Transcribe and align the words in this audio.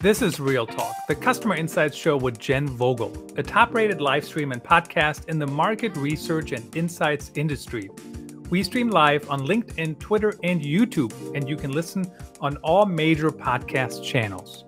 This 0.00 0.22
is 0.22 0.38
Real 0.38 0.64
Talk, 0.64 0.94
the 1.08 1.16
customer 1.16 1.56
insights 1.56 1.96
show 1.96 2.16
with 2.16 2.38
Jen 2.38 2.68
Vogel, 2.68 3.12
a 3.36 3.42
top 3.42 3.74
rated 3.74 4.00
live 4.00 4.24
stream 4.24 4.52
and 4.52 4.62
podcast 4.62 5.28
in 5.28 5.40
the 5.40 5.46
market 5.48 5.96
research 5.96 6.52
and 6.52 6.76
insights 6.76 7.32
industry. 7.34 7.90
We 8.48 8.62
stream 8.62 8.90
live 8.90 9.28
on 9.28 9.40
LinkedIn, 9.40 9.98
Twitter, 9.98 10.34
and 10.44 10.62
YouTube, 10.62 11.12
and 11.34 11.48
you 11.48 11.56
can 11.56 11.72
listen 11.72 12.08
on 12.40 12.58
all 12.58 12.86
major 12.86 13.32
podcast 13.32 14.04
channels. 14.04 14.62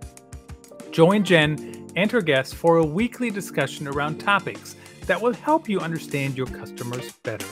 Join 0.91 1.23
Jen 1.23 1.87
and 1.95 2.11
her 2.11 2.23
guests 2.23 2.53
for 2.53 2.79
a 2.79 2.85
weekly 2.85 3.31
discussion 3.31 3.87
around 3.87 4.19
topics 4.19 4.75
that 5.07 5.23
will 5.23 5.35
help 5.35 5.69
you 5.69 5.79
understand 5.79 6.37
your 6.37 6.49
customers 6.49 7.13
better. 7.23 7.47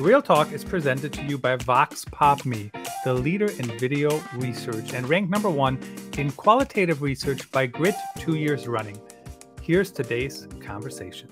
Real 0.00 0.22
Talk 0.22 0.50
is 0.52 0.64
presented 0.64 1.12
to 1.12 1.22
you 1.24 1.36
by 1.36 1.58
Voxpopme, 1.58 2.72
the 3.04 3.12
leader 3.12 3.50
in 3.50 3.78
video 3.78 4.18
research 4.34 4.94
and 4.94 5.06
ranked 5.06 5.30
number 5.30 5.50
one 5.50 5.78
in 6.16 6.32
qualitative 6.32 7.02
research 7.02 7.52
by 7.52 7.66
Grit 7.66 7.94
two 8.16 8.36
years 8.36 8.66
running. 8.66 8.98
Here's 9.60 9.90
today's 9.90 10.48
conversation. 10.62 11.28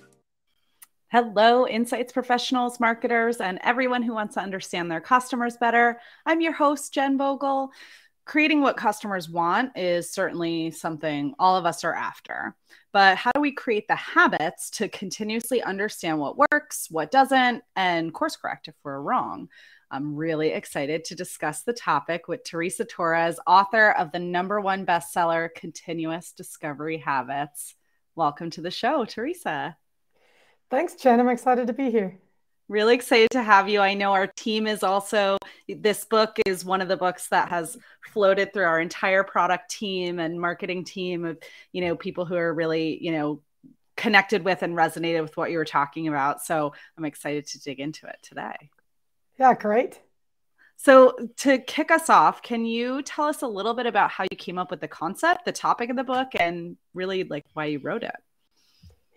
Hello, 1.10 1.66
insights 1.66 2.12
professionals, 2.12 2.78
marketers, 2.78 3.38
and 3.38 3.58
everyone 3.62 4.02
who 4.02 4.12
wants 4.12 4.34
to 4.34 4.42
understand 4.42 4.90
their 4.90 5.00
customers 5.00 5.56
better. 5.56 5.98
I'm 6.26 6.42
your 6.42 6.52
host, 6.52 6.92
Jen 6.92 7.16
Vogel. 7.16 7.70
Creating 8.28 8.60
what 8.60 8.76
customers 8.76 9.28
want 9.28 9.76
is 9.76 10.12
certainly 10.12 10.70
something 10.70 11.34
all 11.40 11.56
of 11.56 11.66
us 11.66 11.82
are 11.82 11.94
after 11.94 12.54
but 12.92 13.16
how 13.16 13.30
do 13.34 13.40
we 13.40 13.52
create 13.52 13.86
the 13.86 13.94
habits 13.94 14.70
to 14.70 14.88
continuously 14.88 15.62
understand 15.62 16.18
what 16.18 16.38
works, 16.50 16.88
what 16.90 17.10
doesn't, 17.10 17.62
and 17.76 18.14
course 18.14 18.36
correct 18.36 18.68
if 18.68 18.74
we're 18.82 19.00
wrong? 19.00 19.48
I'm 19.90 20.16
really 20.16 20.48
excited 20.48 21.04
to 21.04 21.14
discuss 21.14 21.62
the 21.62 21.72
topic 21.72 22.28
with 22.28 22.44
Teresa 22.44 22.84
Torres, 22.84 23.38
author 23.46 23.92
of 23.92 24.12
the 24.12 24.18
number 24.18 24.60
one 24.60 24.84
bestseller, 24.84 25.48
Continuous 25.54 26.32
Discovery 26.32 26.98
Habits. 26.98 27.74
Welcome 28.14 28.50
to 28.50 28.60
the 28.60 28.70
show, 28.70 29.04
Teresa. 29.04 29.76
Thanks, 30.70 30.94
Jen. 30.94 31.20
I'm 31.20 31.28
excited 31.28 31.66
to 31.68 31.72
be 31.72 31.90
here. 31.90 32.18
Really 32.68 32.94
excited 32.94 33.30
to 33.30 33.42
have 33.42 33.68
you. 33.68 33.80
I 33.80 33.94
know 33.94 34.12
our 34.12 34.26
team 34.26 34.66
is 34.66 34.82
also, 34.82 35.38
this 35.68 36.04
book 36.04 36.36
is 36.44 36.66
one 36.66 36.82
of 36.82 36.88
the 36.88 36.98
books 36.98 37.28
that 37.28 37.48
has 37.48 37.78
floated 38.12 38.52
through 38.52 38.64
our 38.64 38.80
entire 38.80 39.24
product 39.24 39.70
team 39.70 40.18
and 40.18 40.38
marketing 40.38 40.84
team 40.84 41.24
of, 41.24 41.38
you 41.72 41.80
know, 41.80 41.96
people 41.96 42.26
who 42.26 42.36
are 42.36 42.52
really, 42.52 43.02
you 43.02 43.12
know, 43.12 43.40
connected 43.96 44.44
with 44.44 44.62
and 44.62 44.76
resonated 44.76 45.22
with 45.22 45.36
what 45.36 45.50
you 45.50 45.56
were 45.56 45.64
talking 45.64 46.08
about. 46.08 46.42
So 46.42 46.74
I'm 46.96 47.06
excited 47.06 47.46
to 47.46 47.60
dig 47.60 47.80
into 47.80 48.06
it 48.06 48.18
today. 48.22 48.70
Yeah, 49.38 49.54
great. 49.54 50.00
So, 50.80 51.16
to 51.38 51.58
kick 51.58 51.90
us 51.90 52.08
off, 52.08 52.40
can 52.40 52.64
you 52.64 53.02
tell 53.02 53.24
us 53.24 53.42
a 53.42 53.48
little 53.48 53.74
bit 53.74 53.86
about 53.86 54.12
how 54.12 54.24
you 54.30 54.36
came 54.36 54.58
up 54.58 54.70
with 54.70 54.80
the 54.80 54.86
concept, 54.86 55.44
the 55.44 55.50
topic 55.50 55.90
of 55.90 55.96
the 55.96 56.04
book, 56.04 56.28
and 56.38 56.76
really 56.94 57.24
like 57.24 57.44
why 57.54 57.64
you 57.64 57.80
wrote 57.80 58.04
it? 58.04 58.14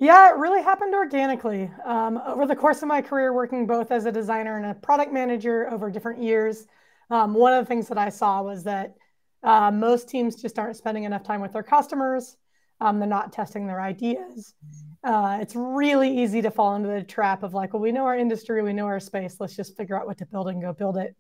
Yeah, 0.02 0.31
it 0.31 0.38
really 0.38 0.63
happened 0.63 0.95
organically. 0.95 1.69
Um, 1.85 2.19
over 2.25 2.47
the 2.47 2.55
course 2.55 2.81
of 2.81 2.88
my 2.88 3.03
career, 3.03 3.33
working 3.33 3.67
both 3.67 3.91
as 3.91 4.05
a 4.05 4.11
designer 4.11 4.57
and 4.57 4.66
a 4.66 4.73
product 4.73 5.13
manager 5.13 5.69
over 5.71 5.91
different 5.91 6.23
years, 6.23 6.66
um, 7.11 7.35
one 7.35 7.53
of 7.53 7.63
the 7.63 7.67
things 7.67 7.88
that 7.89 7.99
I 7.99 8.09
saw 8.09 8.41
was 8.41 8.63
that 8.63 8.95
uh, 9.44 9.69
most 9.69 10.09
teams 10.09 10.41
just 10.41 10.57
aren't 10.57 10.75
spending 10.75 11.03
enough 11.03 11.22
time 11.22 11.39
with 11.39 11.53
their 11.53 11.61
customers. 11.61 12.35
Um, 12.79 12.97
they're 12.97 13.07
not 13.07 13.31
testing 13.31 13.67
their 13.67 13.79
ideas. 13.79 14.55
Uh, 15.03 15.38
it's 15.39 15.55
really 15.55 16.23
easy 16.23 16.41
to 16.41 16.49
fall 16.49 16.73
into 16.73 16.89
the 16.89 17.03
trap 17.03 17.44
of 17.44 17.53
like, 17.53 17.73
well, 17.73 17.81
we 17.83 17.91
know 17.91 18.05
our 18.05 18.17
industry, 18.17 18.63
we 18.63 18.73
know 18.73 18.88
our 18.88 18.99
space. 18.99 19.35
Let's 19.39 19.55
just 19.55 19.77
figure 19.77 19.95
out 19.99 20.07
what 20.07 20.17
to 20.17 20.25
build 20.25 20.47
and 20.47 20.63
go 20.63 20.73
build 20.73 20.97
it. 20.97 21.16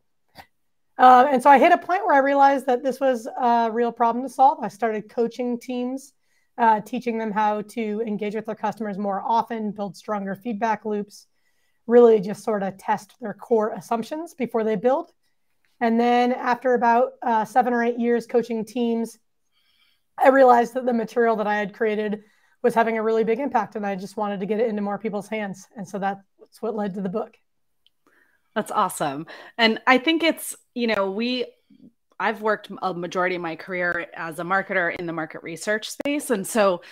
Uh, 0.97 1.27
and 1.29 1.43
so 1.43 1.51
I 1.51 1.59
hit 1.59 1.71
a 1.71 1.77
point 1.77 2.03
where 2.03 2.15
I 2.15 2.19
realized 2.19 2.65
that 2.65 2.81
this 2.81 2.99
was 2.99 3.27
a 3.27 3.69
real 3.71 3.91
problem 3.91 4.23
to 4.23 4.29
solve. 4.29 4.57
I 4.63 4.69
started 4.69 5.07
coaching 5.07 5.59
teams 5.59 6.13
uh, 6.57 6.81
teaching 6.81 7.17
them 7.17 7.31
how 7.31 7.61
to 7.61 8.01
engage 8.05 8.35
with 8.35 8.45
their 8.45 8.55
customers 8.55 8.97
more 8.97 9.21
often, 9.25 9.71
build 9.71 9.95
stronger 9.95 10.35
feedback 10.35 10.85
loops, 10.85 11.27
really 11.87 12.19
just 12.19 12.43
sort 12.43 12.63
of 12.63 12.77
test 12.77 13.15
their 13.21 13.33
core 13.33 13.71
assumptions 13.71 14.33
before 14.33 14.63
they 14.63 14.75
build. 14.75 15.11
And 15.79 15.99
then 15.99 16.31
after 16.31 16.73
about 16.73 17.13
uh, 17.23 17.45
seven 17.45 17.73
or 17.73 17.83
eight 17.83 17.99
years 17.99 18.27
coaching 18.27 18.63
teams, 18.65 19.17
I 20.17 20.29
realized 20.29 20.75
that 20.75 20.85
the 20.85 20.93
material 20.93 21.35
that 21.37 21.47
I 21.47 21.55
had 21.55 21.73
created 21.73 22.23
was 22.61 22.75
having 22.75 22.97
a 22.97 23.03
really 23.03 23.23
big 23.23 23.39
impact 23.39 23.75
and 23.75 23.85
I 23.85 23.95
just 23.95 24.17
wanted 24.17 24.39
to 24.41 24.45
get 24.45 24.59
it 24.59 24.69
into 24.69 24.83
more 24.83 24.99
people's 24.99 25.27
hands. 25.27 25.67
And 25.75 25.87
so 25.87 25.97
that's 25.97 26.21
what 26.59 26.75
led 26.75 26.93
to 26.93 27.01
the 27.01 27.09
book. 27.09 27.35
That's 28.53 28.71
awesome. 28.71 29.25
And 29.57 29.79
I 29.87 29.97
think 29.97 30.23
it's, 30.23 30.55
you 30.75 30.87
know, 30.87 31.09
we 31.09 31.45
I've 32.21 32.43
worked 32.43 32.69
a 32.83 32.93
majority 32.93 33.35
of 33.35 33.41
my 33.41 33.55
career 33.55 34.05
as 34.15 34.37
a 34.37 34.43
marketer 34.43 34.95
in 34.95 35.07
the 35.07 35.13
market 35.13 35.41
research 35.41 35.89
space. 35.89 36.29
And 36.29 36.45
so 36.45 36.83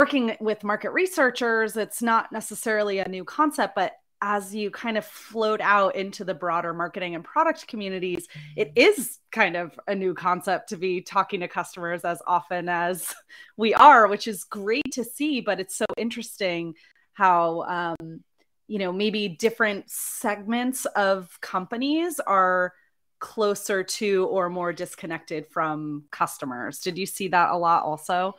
working 0.00 0.36
with 0.38 0.62
market 0.62 0.90
researchers, 0.90 1.76
it's 1.76 2.00
not 2.00 2.30
necessarily 2.30 3.00
a 3.00 3.08
new 3.08 3.24
concept, 3.24 3.74
but 3.74 3.94
as 4.22 4.54
you 4.54 4.70
kind 4.70 4.96
of 4.96 5.04
float 5.04 5.60
out 5.60 5.96
into 5.96 6.24
the 6.24 6.34
broader 6.34 6.72
marketing 6.72 7.16
and 7.16 7.24
product 7.24 7.66
communities, 7.66 8.28
it 8.56 8.72
is 8.76 9.18
kind 9.32 9.56
of 9.56 9.78
a 9.88 9.94
new 9.94 10.14
concept 10.14 10.68
to 10.68 10.76
be 10.76 11.00
talking 11.00 11.40
to 11.40 11.48
customers 11.48 12.04
as 12.04 12.22
often 12.28 12.68
as 12.68 13.12
we 13.56 13.74
are, 13.74 14.06
which 14.06 14.28
is 14.28 14.44
great 14.44 14.92
to 14.92 15.02
see. 15.02 15.40
But 15.40 15.58
it's 15.58 15.76
so 15.76 15.84
interesting 15.96 16.74
how, 17.12 17.94
um, 18.00 18.22
you 18.68 18.78
know, 18.78 18.92
maybe 18.92 19.28
different 19.28 19.90
segments 19.90 20.86
of 20.86 21.38
companies 21.40 22.20
are 22.20 22.72
closer 23.18 23.82
to 23.82 24.26
or 24.26 24.48
more 24.48 24.72
disconnected 24.72 25.46
from 25.46 26.04
customers. 26.10 26.80
Did 26.80 26.98
you 26.98 27.06
see 27.06 27.28
that 27.28 27.50
a 27.50 27.56
lot 27.56 27.84
also? 27.84 28.34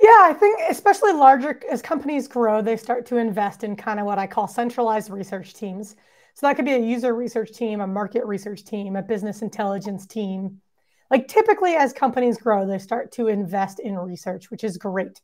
Yeah, 0.00 0.18
I 0.22 0.32
think 0.32 0.60
especially 0.70 1.12
larger 1.12 1.60
as 1.70 1.82
companies 1.82 2.26
grow, 2.26 2.62
they 2.62 2.76
start 2.76 3.04
to 3.06 3.18
invest 3.18 3.64
in 3.64 3.76
kind 3.76 4.00
of 4.00 4.06
what 4.06 4.18
I 4.18 4.26
call 4.26 4.48
centralized 4.48 5.10
research 5.10 5.52
teams. 5.52 5.94
So 6.34 6.46
that 6.46 6.56
could 6.56 6.64
be 6.64 6.72
a 6.72 6.78
user 6.78 7.14
research 7.14 7.52
team, 7.52 7.82
a 7.82 7.86
market 7.86 8.24
research 8.24 8.64
team, 8.64 8.96
a 8.96 9.02
business 9.02 9.42
intelligence 9.42 10.06
team. 10.06 10.62
Like 11.10 11.28
typically, 11.28 11.74
as 11.74 11.92
companies 11.92 12.38
grow, 12.38 12.66
they 12.66 12.78
start 12.78 13.12
to 13.12 13.28
invest 13.28 13.78
in 13.78 13.98
research, 13.98 14.50
which 14.50 14.64
is 14.64 14.78
great. 14.78 15.20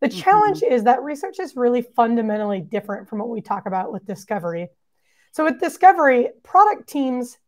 The 0.00 0.08
mm-hmm. 0.08 0.20
challenge 0.20 0.62
is 0.62 0.84
that 0.84 1.02
research 1.02 1.40
is 1.40 1.56
really 1.56 1.82
fundamentally 1.82 2.60
different 2.60 3.08
from 3.08 3.18
what 3.18 3.30
we 3.30 3.40
talk 3.40 3.66
about 3.66 3.92
with 3.92 4.04
discovery. 4.04 4.68
So, 5.32 5.44
with 5.44 5.58
discovery, 5.58 6.28
product 6.44 6.88
teams 6.88 7.38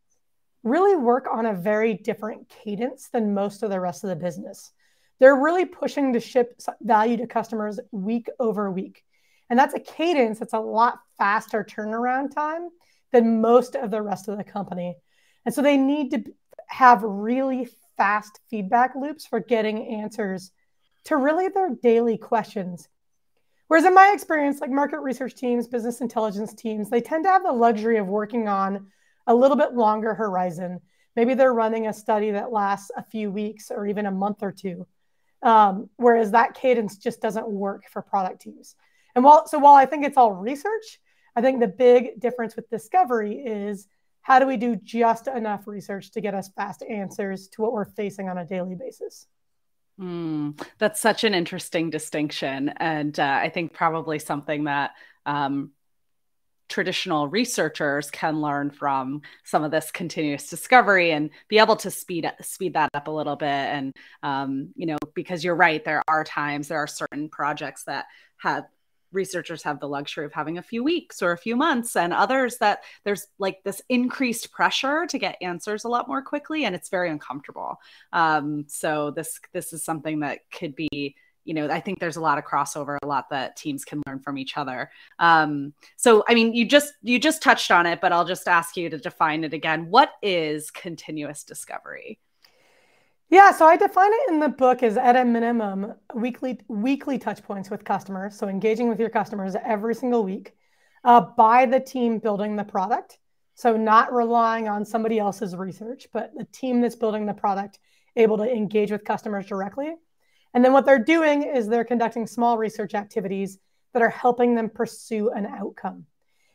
really 0.66 0.97
work 0.97 1.28
on 1.32 1.47
a 1.47 1.54
very 1.54 1.94
different 1.94 2.49
cadence 2.49 3.09
than 3.09 3.32
most 3.32 3.62
of 3.62 3.71
the 3.71 3.78
rest 3.78 4.03
of 4.03 4.10
the 4.10 4.16
business. 4.16 4.72
They're 5.21 5.37
really 5.37 5.65
pushing 5.65 6.12
to 6.12 6.21
ship 6.21 6.60
value 6.82 7.16
to 7.19 7.27
customers 7.27 7.78
week 7.93 8.28
over 8.41 8.71
week. 8.71 9.05
And 9.49 9.56
that's 9.56 9.75
a 9.75 9.81
cadence 9.81 10.41
that's 10.41 10.55
a 10.55 10.59
lot 10.59 10.99
faster 11.19 11.65
turnaround 11.65 12.34
time 12.34 12.69
than 13.12 13.41
most 13.41 13.76
of 13.76 13.93
the 13.93 14.03
rest 14.03 14.26
of 14.26 14.37
the 14.37 14.44
company. 14.44 14.97
And 15.44 15.55
so 15.55 15.62
they 15.62 15.76
need 15.76 16.10
to 16.10 16.25
have 16.66 17.05
really 17.05 17.69
fast 17.97 18.41
feedback 18.50 18.97
loops 18.97 19.25
for 19.25 19.38
getting 19.38 19.87
answers 19.87 20.50
to 21.05 21.16
really 21.16 21.47
their 21.47 21.76
daily 21.81 22.19
questions. 22.19 22.88
Whereas 23.69 23.84
in 23.84 23.94
my 23.94 24.10
experience, 24.12 24.60
like 24.60 24.71
market 24.71 24.99
research 24.99 25.37
teams, 25.37 25.69
business 25.69 26.00
intelligence 26.00 26.55
teams, 26.55 26.91
they 26.91 27.00
tend 27.00 27.25
to 27.25 27.31
have 27.31 27.44
the 27.44 27.53
luxury 27.53 27.99
of 27.99 28.09
working 28.09 28.49
on 28.49 28.88
a 29.26 29.34
little 29.34 29.56
bit 29.56 29.75
longer 29.75 30.14
horizon. 30.14 30.81
Maybe 31.14 31.34
they're 31.34 31.54
running 31.54 31.87
a 31.87 31.92
study 31.92 32.31
that 32.32 32.53
lasts 32.53 32.91
a 32.97 33.03
few 33.03 33.31
weeks 33.31 33.70
or 33.70 33.87
even 33.87 34.06
a 34.06 34.10
month 34.10 34.42
or 34.42 34.53
two. 34.53 34.87
Um, 35.42 35.91
whereas 35.97 36.32
that 36.32 36.54
cadence 36.54 36.97
just 36.97 37.20
doesn't 37.20 37.48
work 37.48 37.84
for 37.91 38.03
product 38.03 38.42
teams. 38.42 38.75
And 39.14 39.25
while 39.25 39.47
so 39.47 39.59
while 39.59 39.75
I 39.75 39.87
think 39.87 40.04
it's 40.04 40.16
all 40.16 40.32
research, 40.32 40.98
I 41.34 41.41
think 41.41 41.60
the 41.60 41.69
big 41.69 42.20
difference 42.20 42.56
with 42.56 42.69
discovery 42.70 43.37
is 43.37 43.87
how 44.22 44.38
do 44.38 44.47
we 44.47 44.56
do 44.56 44.76
just 44.76 45.28
enough 45.28 45.66
research 45.66 46.10
to 46.12 46.20
get 46.20 46.34
us 46.34 46.48
fast 46.56 46.82
answers 46.82 47.48
to 47.48 47.62
what 47.62 47.72
we're 47.72 47.84
facing 47.84 48.28
on 48.28 48.38
a 48.38 48.44
daily 48.44 48.75
basis? 48.75 49.28
Mm, 50.00 50.61
that's 50.78 51.00
such 51.00 51.25
an 51.25 51.32
interesting 51.32 51.90
distinction. 51.90 52.70
And 52.70 53.19
uh, 53.19 53.38
I 53.43 53.50
think 53.50 53.73
probably 53.73 54.19
something 54.19 54.64
that 54.64 54.93
um, 55.25 55.70
traditional 56.68 57.28
researchers 57.28 58.10
can 58.10 58.40
learn 58.40 58.70
from 58.70 59.22
some 59.44 59.64
of 59.64 59.70
this 59.70 59.90
continuous 59.90 60.48
discovery 60.48 61.12
and 61.12 61.30
be 61.48 61.58
able 61.58 61.76
to 61.76 61.90
speed 61.90 62.30
speed 62.40 62.74
that 62.74 62.90
up 62.94 63.08
a 63.08 63.10
little 63.10 63.36
bit. 63.36 63.46
And 63.46 63.92
um, 64.22 64.68
you 64.74 64.86
know 64.86 64.98
because 65.14 65.44
you're 65.44 65.54
right 65.56 65.84
there 65.84 66.02
are 66.08 66.24
times 66.24 66.68
there 66.68 66.78
are 66.78 66.86
certain 66.86 67.28
projects 67.28 67.84
that 67.84 68.06
have 68.38 68.64
researchers 69.12 69.62
have 69.62 69.80
the 69.80 69.88
luxury 69.88 70.24
of 70.24 70.32
having 70.32 70.58
a 70.58 70.62
few 70.62 70.82
weeks 70.82 71.22
or 71.22 71.32
a 71.32 71.38
few 71.38 71.56
months 71.56 71.96
and 71.96 72.12
others 72.12 72.58
that 72.58 72.82
there's 73.04 73.26
like 73.38 73.62
this 73.64 73.80
increased 73.88 74.52
pressure 74.52 75.06
to 75.06 75.18
get 75.18 75.36
answers 75.40 75.84
a 75.84 75.88
lot 75.88 76.08
more 76.08 76.22
quickly 76.22 76.64
and 76.64 76.74
it's 76.74 76.88
very 76.88 77.10
uncomfortable. 77.10 77.80
Um, 78.12 78.64
so 78.68 79.10
this 79.10 79.40
this 79.52 79.72
is 79.72 79.84
something 79.84 80.20
that 80.20 80.40
could 80.50 80.76
be 80.76 81.16
you 81.46 81.54
know 81.54 81.70
i 81.70 81.81
think 81.81 81.98
there's 81.98 82.16
a 82.16 82.20
lot 82.20 82.38
of 82.38 82.44
crossover 82.44 82.98
a 83.02 83.06
lot 83.06 83.31
that 83.31 83.56
teams 83.56 83.84
can 83.84 84.02
learn 84.06 84.19
from 84.19 84.37
each 84.37 84.56
other 84.56 84.90
um, 85.19 85.72
so 85.96 86.25
i 86.28 86.34
mean 86.34 86.52
you 86.52 86.66
just 86.66 86.93
you 87.02 87.19
just 87.19 87.43
touched 87.43 87.70
on 87.70 87.87
it 87.87 88.00
but 88.00 88.12
i'll 88.12 88.25
just 88.25 88.48
ask 88.48 88.76
you 88.76 88.90
to 88.90 88.98
define 88.98 89.44
it 89.44 89.54
again 89.54 89.88
what 89.90 90.12
is 90.22 90.70
continuous 90.70 91.44
discovery 91.44 92.19
Yeah, 93.28 93.50
so 93.50 93.66
I 93.66 93.76
define 93.76 94.12
it 94.12 94.31
in 94.31 94.38
the 94.38 94.48
book 94.48 94.84
as 94.84 94.96
at 94.96 95.16
a 95.16 95.25
minimum 95.25 95.94
weekly 96.14 96.60
weekly 96.69 97.19
touch 97.19 97.43
points 97.43 97.70
with 97.70 97.84
customers. 97.84 98.37
So 98.38 98.49
engaging 98.49 98.88
with 98.88 99.00
your 99.00 99.10
customers 99.10 99.56
every 99.64 99.94
single 99.96 100.22
week 100.22 100.52
uh, 101.02 101.20
by 101.20 101.66
the 101.66 101.81
team 101.81 102.19
building 102.19 102.54
the 102.54 102.64
product. 102.64 103.19
So 103.54 103.76
not 103.76 104.12
relying 104.12 104.69
on 104.69 104.84
somebody 104.84 105.19
else's 105.19 105.56
research, 105.56 106.06
but 106.12 106.31
the 106.37 106.44
team 106.52 106.81
that's 106.81 106.94
building 106.94 107.26
the 107.26 107.34
product 107.34 107.78
able 108.14 108.37
to 108.38 108.44
engage 108.44 108.90
with 108.90 109.04
customers 109.04 109.46
directly. 109.46 109.94
And 110.56 110.64
then 110.64 110.73
what 110.73 110.87
they're 110.87 110.99
doing 110.99 111.43
is 111.43 111.69
they're 111.69 111.85
conducting 111.85 112.26
small 112.26 112.56
research 112.56 112.94
activities 112.94 113.58
that 113.93 114.00
are 114.00 114.08
helping 114.08 114.55
them 114.55 114.70
pursue 114.70 115.29
an 115.29 115.44
outcome. 115.44 116.06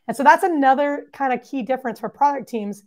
And 0.08 0.18
so 0.18 0.24
that's 0.24 0.42
another 0.42 1.06
kind 1.14 1.32
of 1.32 1.48
key 1.48 1.62
difference 1.62 2.00
for 2.00 2.10
product 2.10 2.50
teams. 2.50 2.84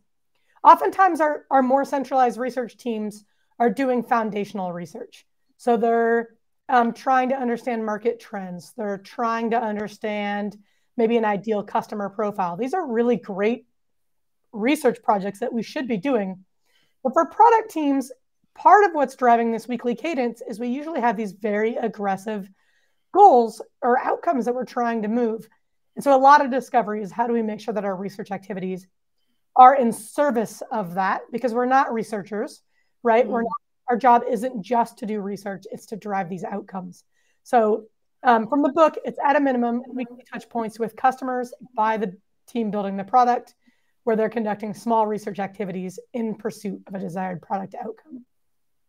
Oftentimes, 0.65 1.21
our, 1.21 1.45
our 1.53 1.63
more 1.63 1.85
centralized 1.85 2.37
research 2.37 2.77
teams 2.77 3.25
are 3.61 3.71
doing 3.71 4.03
foundational 4.03 4.73
research. 4.73 5.25
So 5.57 5.77
they're 5.77 6.31
um, 6.69 6.93
trying 6.93 7.29
to 7.29 7.37
understand 7.37 7.87
market 7.87 8.19
trends, 8.19 8.73
they're 8.77 8.99
trying 8.99 9.51
to 9.51 9.63
understand 9.63 10.59
maybe 10.97 11.17
an 11.17 11.25
ideal 11.25 11.63
customer 11.63 12.09
profile. 12.09 12.57
These 12.57 12.75
are 12.75 12.85
really 12.85 13.19
great 13.19 13.67
research 14.51 15.01
projects 15.01 15.39
that 15.39 15.53
we 15.53 15.63
should 15.63 15.87
be 15.87 15.97
doing. 15.97 16.45
But 17.05 17.13
for 17.13 17.27
product 17.27 17.71
teams, 17.71 18.11
part 18.55 18.85
of 18.85 18.93
what's 18.93 19.17
driving 19.17 19.53
this 19.53 19.69
weekly 19.69 19.95
cadence 19.95 20.43
is 20.49 20.59
we 20.59 20.69
usually 20.69 21.01
have 21.01 21.17
these 21.17 21.33
very 21.33 21.77
aggressive 21.77 22.49
goals 23.13 23.63
or 23.83 23.99
outcomes 23.99 24.45
that 24.45 24.55
we're 24.55 24.65
trying 24.65 25.03
to 25.03 25.09
move. 25.09 25.49
And 25.95 26.03
so 26.03 26.17
a 26.17 26.19
lot 26.19 26.45
of 26.45 26.51
discovery 26.51 27.03
is 27.03 27.13
how 27.13 27.27
do 27.27 27.33
we 27.33 27.43
make 27.43 27.61
sure 27.61 27.75
that 27.75 27.85
our 27.85 27.97
research 27.97 28.31
activities 28.31 28.87
are 29.57 29.77
in 29.77 29.93
service 29.93 30.63
of 30.73 30.95
that 30.95 31.23
because 31.31 31.55
we're 31.55 31.67
not 31.67 31.93
researchers, 31.93 32.63
right? 33.03 33.25
Mm-hmm. 33.25 33.33
We're 33.33 33.43
not, 33.43 33.53
our 33.89 33.97
job 33.97 34.23
isn't 34.29 34.63
just 34.63 34.99
to 34.99 35.07
do 35.07 35.21
research, 35.21 35.65
it's 35.71 35.87
to 35.87 35.97
drive 35.97 36.29
these 36.29 36.43
outcomes. 36.43 37.05
So 37.45 37.85
um, 38.25 38.49
from 38.49 38.63
the 38.63 38.71
book, 38.71 38.97
it's 39.05 39.19
at 39.25 39.37
a 39.37 39.41
minimum 39.41 39.83
weekly 39.89 40.25
touch 40.33 40.49
points 40.49 40.79
with 40.79 40.97
customers 40.97 41.53
by 41.77 41.99
the 41.99 42.17
team 42.49 42.71
building 42.71 42.97
the 42.97 43.05
product, 43.05 43.55
where 44.05 44.17
they're 44.17 44.31
conducting 44.31 44.75
small 44.75 45.07
research 45.07 45.39
activities 45.39 45.99
in 46.13 46.35
pursuit 46.35 46.83
of 46.87 46.95
a 46.95 46.99
desired 46.99 47.43
product 47.43 47.75
outcome. 47.75 48.25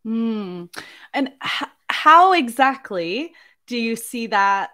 Mm. 0.06 0.72
And 1.12 1.28
h- 1.44 1.68
how 1.90 2.32
exactly 2.32 3.34
do 3.66 3.76
you 3.76 3.96
see 3.96 4.28
that 4.28 4.70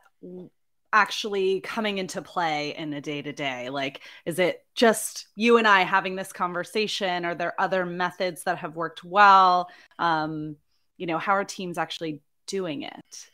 actually 0.93 1.61
coming 1.63 1.97
into 1.97 2.21
play 2.21 2.77
in 2.77 2.93
a 2.93 3.01
day 3.01 3.23
to 3.23 3.33
day? 3.33 3.71
Like, 3.71 4.03
is 4.27 4.39
it 4.39 4.65
just 4.75 5.29
you 5.35 5.57
and 5.57 5.67
I 5.67 5.83
having 5.83 6.17
this 6.17 6.33
conversation? 6.33 7.25
Are 7.25 7.35
there 7.35 7.59
other 7.59 7.87
methods 7.87 8.45
that 8.45 8.59
have 8.59 8.77
worked 8.77 9.03
well? 9.03 9.71
Um, 9.99 10.57
you 10.99 11.07
know, 11.07 11.19
how 11.19 11.33
are 11.33 11.45
teams 11.45 11.79
actually 11.79 12.21
doing 12.47 12.83
it? 12.83 13.31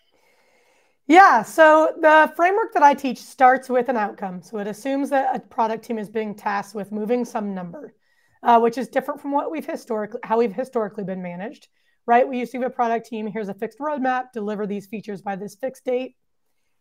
Yeah, 1.09 1.43
so 1.43 1.95
the 2.01 2.31
framework 2.37 2.75
that 2.75 2.83
I 2.83 2.95
teach 2.95 3.19
starts 3.19 3.69
with 3.69 3.89
an 3.89 3.97
outcome. 3.97 4.43
So 4.43 4.59
it 4.59 4.67
assumes 4.67 5.11
that 5.11 5.35
a 5.35 5.41
product 5.41 5.85
team 5.85 5.99
is 5.99 6.11
being 6.11 6.35
tasked 6.35 6.75
with 6.75 6.93
moving 6.93 7.25
some 7.25 7.55
number, 7.55 7.95
uh, 8.43 8.61
which 8.61 8.77
is 8.79 8.89
different 8.89 9.21
from 9.21 9.33
what 9.33 9.51
we've 9.51 9.67
historically 9.67 10.21
how 10.23 10.37
we've 10.39 10.53
historically 10.53 11.05
been 11.05 11.23
managed 11.23 11.69
right? 12.09 12.27
We 12.27 12.39
used 12.39 12.53
to 12.53 12.59
have 12.59 12.67
a 12.67 12.75
product 12.75 13.07
team. 13.07 13.27
Here's 13.27 13.51
a 13.51 13.55
fixed 13.55 13.79
roadmap, 13.79 14.33
deliver 14.33 14.67
these 14.67 14.87
features 14.87 15.21
by 15.21 15.37
this 15.37 15.55
fixed 15.55 15.85
date. 15.85 16.17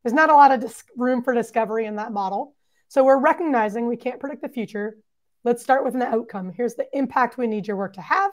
There's 0.02 0.14
not 0.14 0.30
a 0.30 0.34
lot 0.34 0.54
of 0.54 0.62
dis- 0.62 0.86
room 0.96 1.22
for 1.22 1.34
discovery 1.34 1.86
in 1.86 1.98
that 1.98 2.14
model. 2.14 2.56
So 2.88 3.04
we're 3.04 3.20
recognizing 3.20 3.88
we 3.88 3.98
can't 3.98 4.22
predict 4.22 4.42
the 4.42 4.48
future. 4.48 4.98
Let's 5.44 5.62
start 5.62 5.84
with 5.84 5.96
an 5.96 6.02
outcome. 6.02 6.54
Here's 6.56 6.76
the 6.76 6.88
impact 6.98 7.38
we 7.38 7.46
need 7.46 7.68
your 7.68 7.76
work 7.76 7.94
to 7.96 8.02
have. 8.02 8.32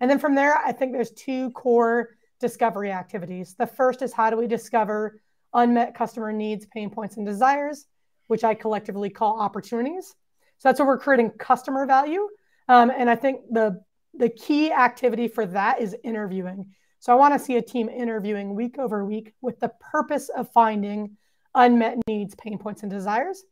And 0.00 0.10
then 0.10 0.18
from 0.18 0.34
there, 0.34 0.56
I 0.56 0.72
think 0.72 0.92
there's 0.92 1.10
two 1.10 1.50
core 1.50 2.16
discovery 2.40 2.90
activities. 2.90 3.54
The 3.58 3.66
first 3.66 4.00
is 4.00 4.14
how 4.14 4.30
do 4.30 4.38
we 4.38 4.46
discover 4.46 5.20
unmet 5.52 5.94
customer 5.94 6.32
needs, 6.32 6.64
pain 6.72 6.88
points, 6.88 7.18
and 7.18 7.26
desires, 7.26 7.84
which 8.28 8.44
I 8.44 8.54
collectively 8.54 9.10
call 9.10 9.38
opportunities. 9.38 10.14
So 10.56 10.70
that's 10.70 10.80
where 10.80 10.88
we're 10.88 10.98
creating 10.98 11.32
customer 11.38 11.84
value. 11.84 12.26
Um, 12.66 12.90
and 12.90 13.10
I 13.10 13.14
think 13.14 13.40
the 13.50 13.82
the 14.16 14.28
key 14.28 14.72
activity 14.72 15.28
for 15.28 15.46
that 15.46 15.80
is 15.80 15.96
interviewing. 16.04 16.66
So 17.00 17.12
I 17.12 17.16
want 17.16 17.34
to 17.34 17.38
see 17.38 17.56
a 17.56 17.62
team 17.62 17.88
interviewing 17.88 18.54
week 18.54 18.78
over 18.78 19.04
week 19.04 19.34
with 19.40 19.60
the 19.60 19.72
purpose 19.92 20.30
of 20.30 20.50
finding 20.52 21.16
unmet 21.54 21.98
needs, 22.06 22.34
pain 22.34 22.58
points, 22.58 22.82
and 22.82 22.90
desires. 22.90 23.42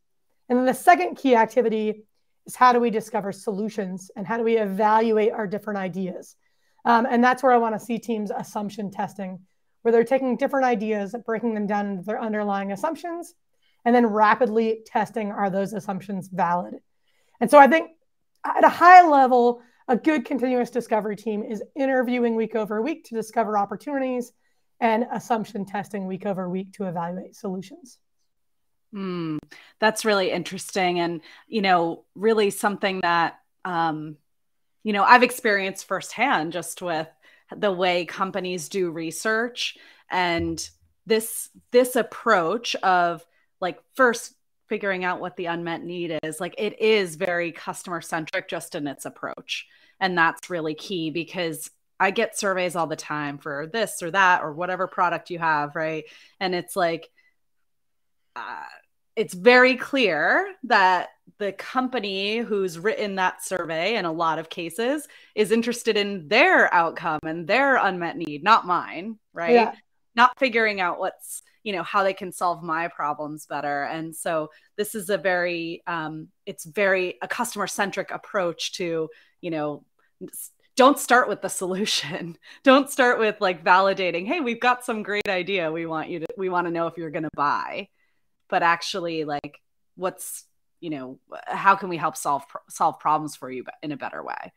And 0.49 0.57
then 0.57 0.65
the 0.65 0.73
second 0.73 1.15
key 1.15 1.35
activity 1.35 2.05
is 2.45 2.55
how 2.55 2.73
do 2.73 2.79
we 2.79 2.89
discover 2.89 3.31
solutions 3.31 4.11
and 4.15 4.25
how 4.27 4.37
do 4.37 4.43
we 4.43 4.57
evaluate 4.57 5.31
our 5.31 5.47
different 5.47 5.79
ideas? 5.79 6.35
Um, 6.85 7.05
and 7.09 7.23
that's 7.23 7.43
where 7.43 7.53
I 7.53 7.57
want 7.57 7.75
to 7.75 7.85
see 7.85 7.97
teams 7.97 8.31
assumption 8.35 8.91
testing, 8.91 9.39
where 9.81 9.91
they're 9.91 10.03
taking 10.03 10.35
different 10.35 10.65
ideas, 10.65 11.15
breaking 11.25 11.53
them 11.53 11.67
down 11.67 11.87
into 11.87 12.03
their 12.03 12.21
underlying 12.21 12.71
assumptions, 12.71 13.33
and 13.85 13.95
then 13.95 14.05
rapidly 14.05 14.81
testing 14.85 15.31
are 15.31 15.49
those 15.49 15.73
assumptions 15.73 16.27
valid? 16.27 16.75
And 17.39 17.49
so 17.49 17.57
I 17.57 17.67
think 17.67 17.91
at 18.45 18.65
a 18.65 18.69
high 18.69 19.07
level, 19.07 19.61
a 19.87 19.97
good 19.97 20.25
continuous 20.25 20.69
discovery 20.69 21.15
team 21.15 21.43
is 21.43 21.63
interviewing 21.75 22.35
week 22.35 22.55
over 22.55 22.81
week 22.81 23.05
to 23.05 23.15
discover 23.15 23.57
opportunities 23.57 24.31
and 24.79 25.05
assumption 25.11 25.65
testing 25.65 26.07
week 26.07 26.25
over 26.25 26.49
week 26.49 26.73
to 26.73 26.85
evaluate 26.85 27.35
solutions. 27.35 27.99
Mm, 28.93 29.39
that's 29.79 30.05
really 30.05 30.31
interesting. 30.31 30.99
And, 30.99 31.21
you 31.47 31.61
know, 31.61 32.05
really 32.15 32.49
something 32.49 33.01
that, 33.01 33.39
um, 33.65 34.17
you 34.83 34.93
know, 34.93 35.03
I've 35.03 35.23
experienced 35.23 35.85
firsthand 35.85 36.53
just 36.53 36.81
with 36.81 37.07
the 37.55 37.71
way 37.71 38.05
companies 38.05 38.69
do 38.69 38.91
research 38.91 39.77
and 40.09 40.69
this 41.05 41.49
this 41.71 41.95
approach 41.95 42.75
of 42.77 43.25
like 43.59 43.79
first 43.95 44.33
figuring 44.67 45.03
out 45.03 45.19
what 45.19 45.35
the 45.37 45.45
unmet 45.45 45.83
need 45.83 46.17
is 46.23 46.39
like 46.39 46.55
it 46.57 46.79
is 46.81 47.15
very 47.15 47.51
customer 47.51 48.01
centric 48.01 48.47
just 48.47 48.75
in 48.75 48.87
its 48.87 49.05
approach. 49.05 49.67
And 49.99 50.17
that's 50.17 50.49
really 50.49 50.75
key 50.75 51.11
because 51.11 51.69
i 51.99 52.09
get 52.11 52.37
surveys 52.37 52.75
all 52.75 52.87
the 52.87 52.95
time 52.95 53.37
for 53.37 53.67
this 53.71 54.01
or 54.01 54.09
that 54.09 54.41
or 54.41 54.51
whatever 54.51 54.87
product 54.87 55.29
you 55.29 55.39
have 55.39 55.75
right? 55.75 56.05
And 56.39 56.55
it's 56.55 56.75
like 56.75 57.09
uh, 58.35 58.63
it's 59.15 59.35
very 59.35 59.75
clear 59.75 60.53
that 60.63 61.09
the 61.37 61.51
company 61.51 62.37
who's 62.37 62.79
written 62.79 63.15
that 63.15 63.43
survey 63.43 63.95
in 63.95 64.05
a 64.05 64.11
lot 64.11 64.39
of 64.39 64.49
cases 64.49 65.07
is 65.35 65.51
interested 65.51 65.97
in 65.97 66.27
their 66.27 66.73
outcome 66.73 67.19
and 67.23 67.47
their 67.47 67.75
unmet 67.75 68.17
need 68.17 68.43
not 68.43 68.65
mine 68.65 69.19
right? 69.33 69.53
Yeah. 69.53 69.73
Not 70.15 70.37
figuring 70.37 70.81
out 70.81 70.99
what's 70.99 71.41
you 71.63 71.71
know 71.71 71.83
how 71.83 72.03
they 72.03 72.13
can 72.13 72.31
solve 72.31 72.61
my 72.61 72.87
problems 72.89 73.45
better. 73.45 73.83
And 73.83 74.15
so 74.15 74.49
this 74.77 74.95
is 74.95 75.09
a 75.09 75.17
very 75.17 75.81
um, 75.87 76.27
it's 76.45 76.65
very 76.65 77.17
a 77.21 77.27
customer 77.27 77.67
centric 77.67 78.11
approach 78.11 78.73
to 78.73 79.09
you 79.41 79.51
know 79.51 79.85
don't 80.75 80.99
start 80.99 81.29
with 81.29 81.41
the 81.41 81.49
solution. 81.49 82.35
Don't 82.63 82.89
start 82.89 83.19
with 83.19 83.39
like 83.39 83.63
validating 83.63 84.25
hey 84.25 84.39
we've 84.39 84.59
got 84.59 84.83
some 84.83 85.03
great 85.03 85.27
idea 85.29 85.71
we 85.71 85.85
want 85.85 86.09
you 86.09 86.19
to 86.19 86.27
we 86.37 86.49
want 86.49 86.67
to 86.67 86.71
know 86.71 86.87
if 86.87 86.97
you're 86.97 87.11
going 87.11 87.23
to 87.23 87.29
buy. 87.35 87.87
But 88.49 88.63
actually 88.63 89.23
like 89.23 89.59
what's 89.95 90.45
you 90.79 90.89
know 90.89 91.19
how 91.45 91.75
can 91.75 91.89
we 91.89 91.97
help 91.97 92.17
solve 92.17 92.43
solve 92.69 92.99
problems 92.99 93.35
for 93.35 93.49
you 93.49 93.63
in 93.81 93.91
a 93.91 93.97
better 93.97 94.23
way 94.23 94.51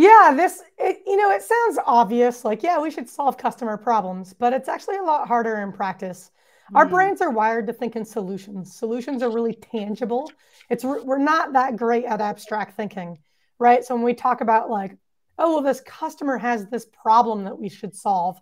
yeah, 0.00 0.32
this, 0.34 0.62
it, 0.78 1.02
you 1.06 1.16
know, 1.16 1.30
it 1.30 1.42
sounds 1.42 1.78
obvious 1.84 2.42
like, 2.42 2.62
yeah, 2.62 2.80
we 2.80 2.90
should 2.90 3.08
solve 3.08 3.36
customer 3.36 3.76
problems, 3.76 4.32
but 4.32 4.54
it's 4.54 4.68
actually 4.68 4.96
a 4.96 5.02
lot 5.02 5.28
harder 5.28 5.58
in 5.58 5.72
practice. 5.72 6.30
Mm. 6.72 6.78
Our 6.78 6.86
brains 6.86 7.20
are 7.20 7.30
wired 7.30 7.66
to 7.66 7.74
think 7.74 7.96
in 7.96 8.06
solutions. 8.06 8.74
Solutions 8.74 9.22
are 9.22 9.30
really 9.30 9.52
tangible. 9.52 10.32
It's 10.70 10.84
we're 10.84 11.18
not 11.18 11.52
that 11.52 11.76
great 11.76 12.06
at 12.06 12.22
abstract 12.22 12.78
thinking, 12.78 13.18
right? 13.58 13.84
So 13.84 13.94
when 13.94 14.04
we 14.04 14.14
talk 14.14 14.40
about 14.40 14.70
like, 14.70 14.96
oh, 15.38 15.54
well, 15.54 15.62
this 15.62 15.80
customer 15.80 16.38
has 16.38 16.66
this 16.66 16.86
problem 16.86 17.44
that 17.44 17.58
we 17.58 17.68
should 17.68 17.94
solve, 17.94 18.40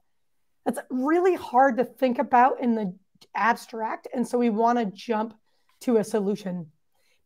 that's 0.64 0.78
really 0.90 1.34
hard 1.34 1.78
to 1.78 1.84
think 1.84 2.20
about 2.20 2.60
in 2.60 2.76
the 2.76 2.94
abstract. 3.34 4.06
And 4.14 4.26
so 4.26 4.38
we 4.38 4.50
want 4.50 4.78
to 4.78 4.84
jump 4.84 5.34
to 5.80 5.96
a 5.96 6.04
solution. 6.04 6.70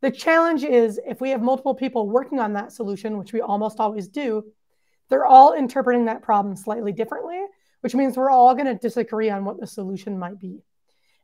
The 0.03 0.11
challenge 0.11 0.65
is 0.65 0.99
if 1.07 1.21
we 1.21 1.29
have 1.29 1.41
multiple 1.41 1.73
people 1.73 2.09
working 2.09 2.37
on 2.37 2.51
that 2.53 2.73
solution, 2.73 3.17
which 3.17 3.31
we 3.31 3.39
almost 3.39 3.79
always 3.79 4.09
do, 4.09 4.43
they're 5.09 5.25
all 5.25 5.53
interpreting 5.53 6.03
that 6.05 6.21
problem 6.21 6.57
slightly 6.57 6.91
differently, 6.91 7.41
which 7.79 7.95
means 7.95 8.17
we're 8.17 8.29
all 8.29 8.53
going 8.53 8.65
to 8.65 8.75
disagree 8.75 9.29
on 9.29 9.45
what 9.45 9.61
the 9.61 9.65
solution 9.65 10.19
might 10.19 10.37
be. 10.41 10.61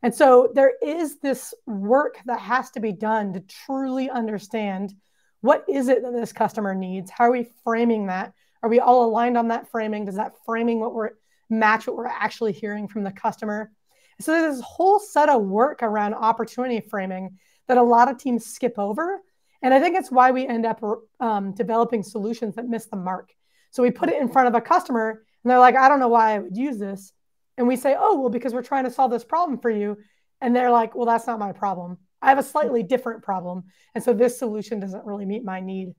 And 0.02 0.16
so 0.16 0.50
there 0.56 0.72
is 0.82 1.20
this 1.20 1.54
work 1.68 2.20
that 2.26 2.40
has 2.40 2.72
to 2.72 2.80
be 2.80 2.94
done 2.94 3.34
to 3.34 3.42
truly 3.42 4.10
understand 4.10 4.94
what 5.42 5.66
is 5.68 5.90
it 5.90 6.02
that 6.02 6.14
this 6.14 6.32
customer 6.32 6.74
needs? 6.74 7.12
How 7.12 7.26
are 7.26 7.32
we 7.32 7.52
framing 7.66 8.08
that? 8.08 8.32
Are 8.64 8.70
we 8.70 8.80
all 8.80 9.04
aligned 9.04 9.38
on 9.38 9.50
that 9.50 9.70
framing? 9.70 10.06
Does 10.06 10.16
that 10.16 10.36
framing 10.46 10.80
what 10.80 10.94
we're 10.94 11.12
match 11.50 11.86
what 11.86 11.98
we're 11.98 12.08
actually 12.08 12.54
hearing 12.54 12.88
from 12.88 13.04
the 13.04 13.12
customer? 13.12 13.74
So 14.22 14.32
there's 14.32 14.56
this 14.56 14.66
whole 14.66 15.00
set 15.00 15.28
of 15.28 15.44
work 15.44 15.84
around 15.84 16.14
opportunity 16.14 16.80
framing 16.80 17.38
that 17.70 17.78
a 17.78 17.84
lot 17.84 18.10
of 18.10 18.18
teams 18.18 18.46
skip 18.46 18.78
over. 18.78 19.22
And 19.62 19.74
I 19.74 19.80
think 19.80 19.96
it's 19.96 20.12
why 20.12 20.32
we 20.32 20.48
end 20.48 20.66
up 20.66 20.84
um, 21.20 21.54
developing 21.54 22.04
solutions 22.04 22.56
that 22.56 22.68
miss 22.68 22.88
the 22.88 22.98
mark. 22.98 23.32
So 23.72 23.84
we 23.84 23.92
put 23.92 24.10
it 24.10 24.20
in 24.20 24.28
front 24.28 24.48
of 24.48 24.56
a 24.56 24.62
customer 24.62 25.24
and 25.44 25.52
they're 25.52 25.60
like, 25.60 25.76
I 25.76 25.88
don't 25.88 26.00
know 26.00 26.08
why 26.08 26.34
I 26.34 26.40
would 26.40 26.58
use 26.58 26.80
this. 26.80 27.14
And 27.58 27.68
we 27.68 27.76
say, 27.76 27.96
oh, 27.98 28.20
well, 28.20 28.30
because 28.30 28.54
we're 28.54 28.64
trying 28.64 28.86
to 28.86 28.92
solve 28.92 29.12
this 29.12 29.24
problem 29.24 29.60
for 29.60 29.70
you. 29.70 29.98
And 30.42 30.56
they're 30.56 30.72
like, 30.72 30.96
well, 30.96 31.06
that's 31.06 31.28
not 31.28 31.40
my 31.40 31.52
problem. 31.52 31.98
I 32.22 32.30
have 32.30 32.40
a 32.40 32.44
slightly 32.44 32.82
different 32.82 33.22
problem. 33.22 33.66
And 33.94 34.04
so 34.04 34.14
this 34.14 34.40
solution 34.40 34.80
doesn't 34.80 35.06
really 35.06 35.26
meet 35.26 35.46
my 35.46 35.60
need. 35.60 35.94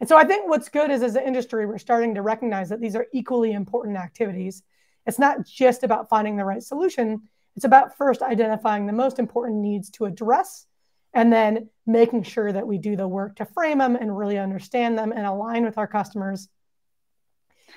And 0.00 0.08
so 0.08 0.16
I 0.16 0.24
think 0.24 0.48
what's 0.48 0.68
good 0.68 0.90
is 0.90 1.02
as 1.02 1.14
an 1.14 1.24
industry, 1.24 1.64
we're 1.64 1.78
starting 1.78 2.16
to 2.16 2.22
recognize 2.22 2.70
that 2.70 2.80
these 2.80 2.96
are 2.96 3.06
equally 3.12 3.52
important 3.52 3.96
activities. 3.96 4.62
It's 5.06 5.18
not 5.18 5.46
just 5.46 5.84
about 5.84 6.08
finding 6.08 6.36
the 6.36 6.44
right 6.44 6.62
solution, 6.62 7.22
it's 7.54 7.64
about 7.64 7.96
first 7.96 8.20
identifying 8.20 8.86
the 8.86 8.92
most 8.92 9.20
important 9.20 9.60
needs 9.60 9.90
to 9.90 10.06
address 10.06 10.66
and 11.14 11.32
then 11.32 11.68
making 11.86 12.24
sure 12.24 12.52
that 12.52 12.66
we 12.66 12.78
do 12.78 12.96
the 12.96 13.06
work 13.06 13.36
to 13.36 13.44
frame 13.44 13.78
them 13.78 13.96
and 13.96 14.16
really 14.16 14.38
understand 14.38 14.98
them 14.98 15.12
and 15.12 15.24
align 15.24 15.64
with 15.64 15.78
our 15.78 15.86
customers. 15.86 16.48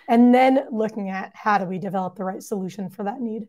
And 0.08 0.34
then 0.34 0.66
looking 0.72 1.10
at 1.10 1.32
how 1.36 1.58
do 1.58 1.66
we 1.66 1.78
develop 1.78 2.16
the 2.16 2.24
right 2.24 2.42
solution 2.42 2.90
for 2.90 3.04
that 3.04 3.22
need. 3.22 3.48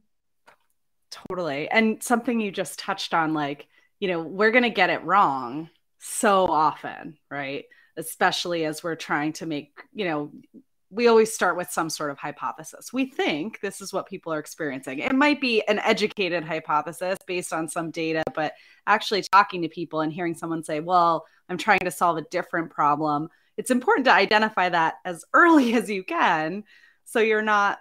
Totally. 1.11 1.69
And 1.71 2.03
something 2.03 2.41
you 2.41 2.51
just 2.51 2.79
touched 2.79 3.15
on, 3.15 3.33
like, 3.33 3.67
you 3.99 4.09
know, 4.09 4.21
we're 4.21 4.51
going 4.51 4.65
to 4.65 4.71
get 4.71 4.91
it 4.91 5.05
wrong 5.05 5.71
so 5.99 6.47
often, 6.47 7.17
right? 7.31 7.65
Especially 7.97 8.65
as 8.65 8.83
we're 8.83 8.95
trying 8.95 9.33
to 9.35 9.47
make, 9.47 9.81
you 9.95 10.05
know, 10.05 10.33
we 10.91 11.07
always 11.07 11.33
start 11.33 11.57
with 11.57 11.71
some 11.71 11.91
sort 11.91 12.11
of 12.11 12.19
hypothesis. 12.19 12.93
We 12.93 13.07
think 13.07 13.61
this 13.61 13.81
is 13.81 13.93
what 13.93 14.09
people 14.09 14.33
are 14.33 14.39
experiencing. 14.39 15.01
It 15.01 15.15
might 15.15 15.41
be 15.41 15.63
an 15.69 15.79
educated 15.81 16.45
hypothesis 16.45 17.19
based 17.27 17.53
on 17.53 17.69
some 17.69 17.91
data, 17.91 18.23
but 18.35 18.55
actually 18.87 19.23
talking 19.31 19.61
to 19.63 19.69
people 19.69 20.01
and 20.01 20.13
hearing 20.13 20.35
someone 20.35 20.65
say, 20.65 20.81
Well, 20.81 21.27
I'm 21.49 21.59
trying 21.59 21.81
to 21.81 21.91
solve 21.91 22.17
a 22.17 22.23
different 22.23 22.71
problem, 22.71 23.29
it's 23.59 23.73
important 23.73 24.07
to 24.07 24.13
identify 24.13 24.71
that 24.71 24.95
as 25.05 25.25
early 25.35 25.75
as 25.75 25.91
you 25.91 26.03
can 26.03 26.65
so 27.05 27.21
you're 27.21 27.43
not 27.43 27.79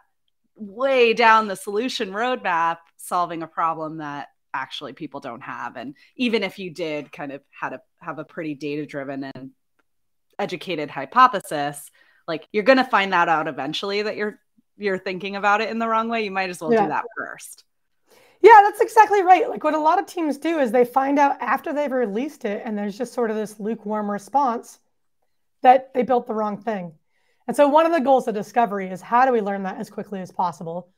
way 0.55 1.13
down 1.13 1.47
the 1.47 1.55
solution 1.55 2.09
roadmap 2.11 2.79
solving 2.97 3.43
a 3.43 3.47
problem 3.47 3.97
that 3.97 4.29
actually 4.53 4.91
people 4.91 5.19
don't 5.19 5.41
have 5.41 5.77
and 5.77 5.93
even 6.15 6.41
if 6.41 6.57
you 6.57 6.71
did 6.71 7.11
kind 7.11 7.31
of 7.31 7.41
had 7.51 7.73
a 7.73 7.81
have 8.01 8.17
a 8.17 8.23
pretty 8.23 8.55
data 8.55 8.85
driven 8.87 9.23
and 9.23 9.51
educated 10.39 10.89
hypothesis 10.89 11.91
like 12.27 12.47
you're 12.51 12.63
going 12.63 12.77
to 12.77 12.83
find 12.83 13.13
that 13.13 13.29
out 13.29 13.47
eventually 13.47 14.01
that 14.01 14.15
you're 14.15 14.39
you're 14.77 14.99
thinking 14.99 15.35
about 15.35 15.61
it 15.61 15.69
in 15.69 15.79
the 15.79 15.87
wrong 15.87 16.09
way. 16.09 16.23
You 16.23 16.31
might 16.31 16.49
as 16.49 16.61
well 16.61 16.71
yeah. 16.71 16.83
do 16.83 16.89
that 16.89 17.05
first. 17.17 17.63
Yeah 18.41 18.61
that's 18.63 18.81
exactly 18.81 19.23
right. 19.23 19.49
Like 19.49 19.63
what 19.63 19.73
a 19.73 19.79
lot 19.79 19.99
of 19.99 20.05
teams 20.05 20.37
do 20.37 20.59
is 20.59 20.71
they 20.71 20.85
find 20.85 21.17
out 21.17 21.41
after 21.41 21.73
they've 21.73 21.91
released 21.91 22.45
it 22.45 22.61
and 22.65 22.77
there's 22.77 22.97
just 22.97 23.13
sort 23.13 23.31
of 23.31 23.35
this 23.35 23.59
lukewarm 23.59 24.09
response 24.09 24.79
that 25.63 25.93
they 25.93 26.03
built 26.03 26.27
the 26.27 26.33
wrong 26.33 26.57
thing. 26.57 26.93
And 27.47 27.55
so 27.55 27.67
one 27.67 27.85
of 27.85 27.93
the 27.93 28.01
goals 28.01 28.27
of 28.27 28.35
discovery 28.35 28.89
is 28.89 29.01
how 29.01 29.25
do 29.25 29.31
we 29.31 29.41
learn 29.41 29.63
that 29.63 29.77
as 29.77 29.89
quickly 29.89 30.19
as 30.19 30.31
possible? 30.31 30.89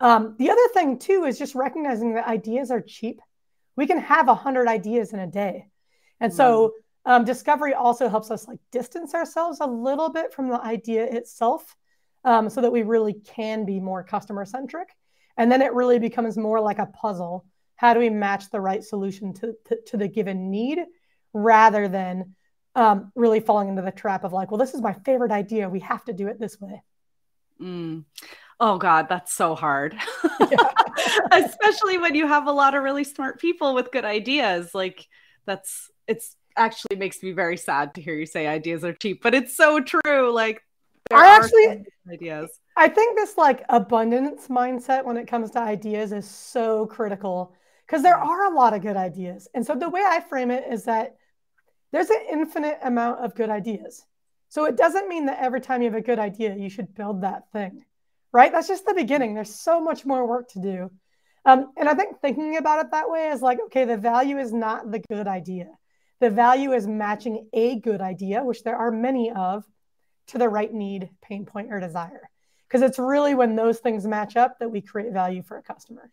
Um, 0.00 0.36
the 0.38 0.50
other 0.50 0.68
thing 0.72 0.98
too 0.98 1.24
is 1.24 1.38
just 1.38 1.54
recognizing 1.54 2.14
that 2.14 2.28
ideas 2.28 2.70
are 2.70 2.80
cheap. 2.80 3.20
We 3.76 3.86
can 3.86 3.98
have 3.98 4.28
a 4.28 4.34
hundred 4.34 4.68
ideas 4.68 5.12
in 5.12 5.18
a 5.18 5.26
day. 5.26 5.68
And 6.20 6.32
so 6.32 6.68
mm-hmm. 6.68 6.76
Um, 7.06 7.24
discovery 7.24 7.72
also 7.72 8.08
helps 8.08 8.30
us 8.32 8.48
like 8.48 8.58
distance 8.72 9.14
ourselves 9.14 9.60
a 9.60 9.66
little 9.66 10.10
bit 10.10 10.34
from 10.34 10.48
the 10.48 10.60
idea 10.60 11.04
itself 11.04 11.76
um, 12.24 12.50
so 12.50 12.60
that 12.60 12.72
we 12.72 12.82
really 12.82 13.14
can 13.14 13.64
be 13.64 13.78
more 13.78 14.02
customer 14.02 14.44
centric. 14.44 14.88
And 15.38 15.50
then 15.50 15.62
it 15.62 15.72
really 15.72 16.00
becomes 16.00 16.36
more 16.36 16.60
like 16.60 16.80
a 16.80 16.86
puzzle. 16.86 17.46
How 17.76 17.94
do 17.94 18.00
we 18.00 18.10
match 18.10 18.50
the 18.50 18.60
right 18.60 18.82
solution 18.82 19.32
to, 19.34 19.54
to, 19.66 19.78
to 19.86 19.96
the 19.96 20.08
given 20.08 20.50
need 20.50 20.80
rather 21.32 21.86
than 21.86 22.34
um, 22.74 23.12
really 23.14 23.40
falling 23.40 23.68
into 23.68 23.82
the 23.82 23.92
trap 23.92 24.24
of 24.24 24.32
like, 24.32 24.50
well, 24.50 24.58
this 24.58 24.74
is 24.74 24.82
my 24.82 24.94
favorite 25.04 25.30
idea. 25.30 25.68
We 25.68 25.80
have 25.80 26.04
to 26.06 26.12
do 26.12 26.26
it 26.26 26.40
this 26.40 26.60
way. 26.60 26.82
Mm. 27.60 28.04
Oh 28.58 28.78
God, 28.78 29.08
that's 29.08 29.32
so 29.32 29.54
hard. 29.54 29.96
Especially 31.30 31.98
when 31.98 32.14
you 32.14 32.26
have 32.26 32.46
a 32.46 32.52
lot 32.52 32.74
of 32.74 32.82
really 32.82 33.04
smart 33.04 33.40
people 33.40 33.74
with 33.74 33.92
good 33.92 34.04
ideas. 34.04 34.74
Like 34.74 35.06
that's 35.46 35.90
it's 36.06 36.36
actually 36.56 36.96
makes 36.96 37.22
me 37.22 37.32
very 37.32 37.56
sad 37.56 37.94
to 37.94 38.00
hear 38.00 38.14
you 38.14 38.26
say 38.26 38.46
ideas 38.46 38.84
are 38.84 38.92
cheap, 38.92 39.22
but 39.22 39.34
it's 39.34 39.56
so 39.56 39.80
true. 39.80 40.32
Like 40.32 40.62
I 41.12 41.26
actually 41.26 41.84
ideas. 42.10 42.50
I 42.76 42.88
think 42.88 43.16
this 43.16 43.36
like 43.36 43.64
abundance 43.68 44.48
mindset 44.48 45.04
when 45.04 45.16
it 45.16 45.26
comes 45.26 45.50
to 45.52 45.60
ideas 45.60 46.12
is 46.12 46.28
so 46.28 46.86
critical 46.86 47.54
because 47.86 48.02
there 48.02 48.18
are 48.18 48.52
a 48.52 48.54
lot 48.54 48.74
of 48.74 48.82
good 48.82 48.96
ideas. 48.96 49.48
And 49.54 49.64
so 49.64 49.74
the 49.74 49.88
way 49.88 50.02
I 50.04 50.20
frame 50.20 50.50
it 50.50 50.64
is 50.70 50.84
that 50.84 51.16
there's 51.92 52.10
an 52.10 52.22
infinite 52.30 52.78
amount 52.82 53.24
of 53.24 53.34
good 53.34 53.48
ideas. 53.48 54.04
So 54.48 54.64
it 54.64 54.76
doesn't 54.76 55.08
mean 55.08 55.26
that 55.26 55.40
every 55.40 55.60
time 55.60 55.82
you 55.82 55.88
have 55.88 55.98
a 55.98 56.02
good 56.02 56.18
idea, 56.18 56.56
you 56.56 56.68
should 56.68 56.94
build 56.94 57.22
that 57.22 57.50
thing, 57.52 57.84
right? 58.32 58.52
That's 58.52 58.68
just 58.68 58.86
the 58.86 58.94
beginning. 58.94 59.34
There's 59.34 59.54
so 59.54 59.80
much 59.80 60.04
more 60.04 60.26
work 60.26 60.48
to 60.50 60.60
do. 60.60 60.90
Um, 61.44 61.72
and 61.76 61.88
I 61.88 61.94
think 61.94 62.20
thinking 62.20 62.56
about 62.56 62.84
it 62.84 62.90
that 62.90 63.08
way 63.08 63.28
is 63.28 63.40
like, 63.40 63.58
okay, 63.66 63.84
the 63.84 63.96
value 63.96 64.38
is 64.38 64.52
not 64.52 64.90
the 64.90 65.02
good 65.08 65.28
idea. 65.28 65.68
The 66.20 66.30
value 66.30 66.72
is 66.72 66.86
matching 66.86 67.48
a 67.52 67.78
good 67.80 68.00
idea, 68.00 68.42
which 68.42 68.62
there 68.62 68.76
are 68.76 68.90
many 68.90 69.30
of, 69.30 69.64
to 70.28 70.38
the 70.38 70.48
right 70.48 70.72
need, 70.72 71.10
pain 71.22 71.44
point, 71.44 71.72
or 71.72 71.80
desire. 71.80 72.30
Because 72.66 72.82
it's 72.82 72.98
really 72.98 73.34
when 73.34 73.54
those 73.54 73.78
things 73.78 74.06
match 74.06 74.36
up 74.36 74.58
that 74.58 74.70
we 74.70 74.80
create 74.80 75.12
value 75.12 75.42
for 75.42 75.56
a 75.56 75.62
customer. 75.62 76.10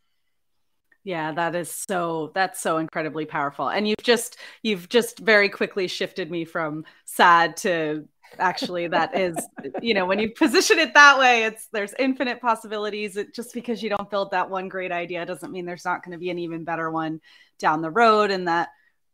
Yeah, 1.04 1.34
that 1.34 1.56
is 1.56 1.70
so 1.70 2.32
that's 2.34 2.62
so 2.62 2.78
incredibly 2.78 3.26
powerful. 3.26 3.70
And 3.70 3.88
you've 3.88 4.04
just 4.04 4.38
you've 4.62 4.88
just 4.88 5.20
very 5.20 5.50
quickly 5.50 5.88
shifted 5.88 6.32
me 6.32 6.46
from 6.46 6.86
sad 7.06 7.58
to 7.58 8.08
actually 8.40 8.88
that 8.88 9.16
is 9.16 9.36
you 9.82 9.94
know 9.94 10.06
when 10.06 10.18
you 10.18 10.30
position 10.32 10.80
it 10.80 10.94
that 10.94 11.20
way 11.20 11.44
it's 11.44 11.68
there's 11.72 11.94
infinite 12.00 12.42
possibilities 12.42 13.16
it, 13.16 13.32
just 13.34 13.54
because 13.54 13.84
you 13.84 13.92
don't 13.92 14.10
build 14.10 14.32
that 14.32 14.50
one 14.50 14.68
great 14.68 14.92
idea 14.92 15.24
doesn't 15.24 15.52
mean 15.52 15.66
there's 15.66 15.86
not 15.86 16.04
going 16.04 16.14
to 16.14 16.18
be 16.18 16.32
an 16.32 16.40
even 16.40 16.64
better 16.64 16.90
one 16.90 17.22
down 17.60 17.82
the 17.82 17.92
road 17.92 18.32
and 18.32 18.48
that 18.48 18.70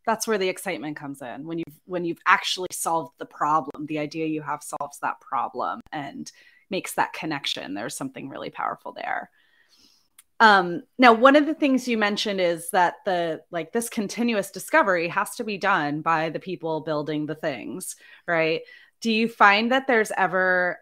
that's 0.05 0.27
where 0.27 0.37
the 0.37 0.49
excitement 0.49 0.95
comes 0.95 1.21
in 1.21 1.45
when 1.45 1.59
you've 1.59 1.79
when 1.85 2.05
you've 2.05 2.21
actually 2.25 2.69
solved 2.71 3.13
the 3.17 3.25
problem 3.25 3.85
the 3.85 3.99
idea 3.99 4.25
you 4.25 4.41
have 4.41 4.63
solves 4.63 4.99
that 4.99 5.19
problem 5.19 5.81
and 5.91 6.31
makes 6.69 6.93
that 6.93 7.13
connection. 7.13 7.73
There's 7.73 7.95
something 7.95 8.29
really 8.29 8.49
powerful 8.49 8.93
there. 8.93 9.29
Um, 10.39 10.83
now 10.97 11.11
one 11.11 11.35
of 11.35 11.45
the 11.45 11.53
things 11.53 11.87
you 11.87 11.97
mentioned 11.97 12.39
is 12.39 12.69
that 12.69 12.95
the 13.05 13.41
like 13.51 13.73
this 13.73 13.89
continuous 13.89 14.51
discovery 14.51 15.09
has 15.09 15.35
to 15.35 15.43
be 15.43 15.57
done 15.57 16.01
by 16.01 16.29
the 16.29 16.39
people 16.39 16.81
building 16.81 17.25
the 17.25 17.35
things 17.35 17.95
right? 18.25 18.61
Do 19.01 19.11
you 19.11 19.27
find 19.27 19.71
that 19.71 19.87
there's 19.87 20.11
ever 20.15 20.79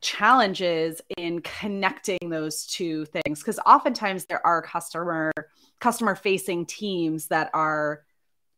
challenges 0.00 1.00
in 1.16 1.40
connecting 1.42 2.30
those 2.30 2.66
two 2.66 3.04
things? 3.06 3.40
Because 3.40 3.60
oftentimes 3.64 4.24
there 4.24 4.44
are 4.44 4.62
customer 4.62 5.30
customer 5.78 6.16
facing 6.16 6.66
teams 6.66 7.26
that 7.26 7.50
are 7.54 8.02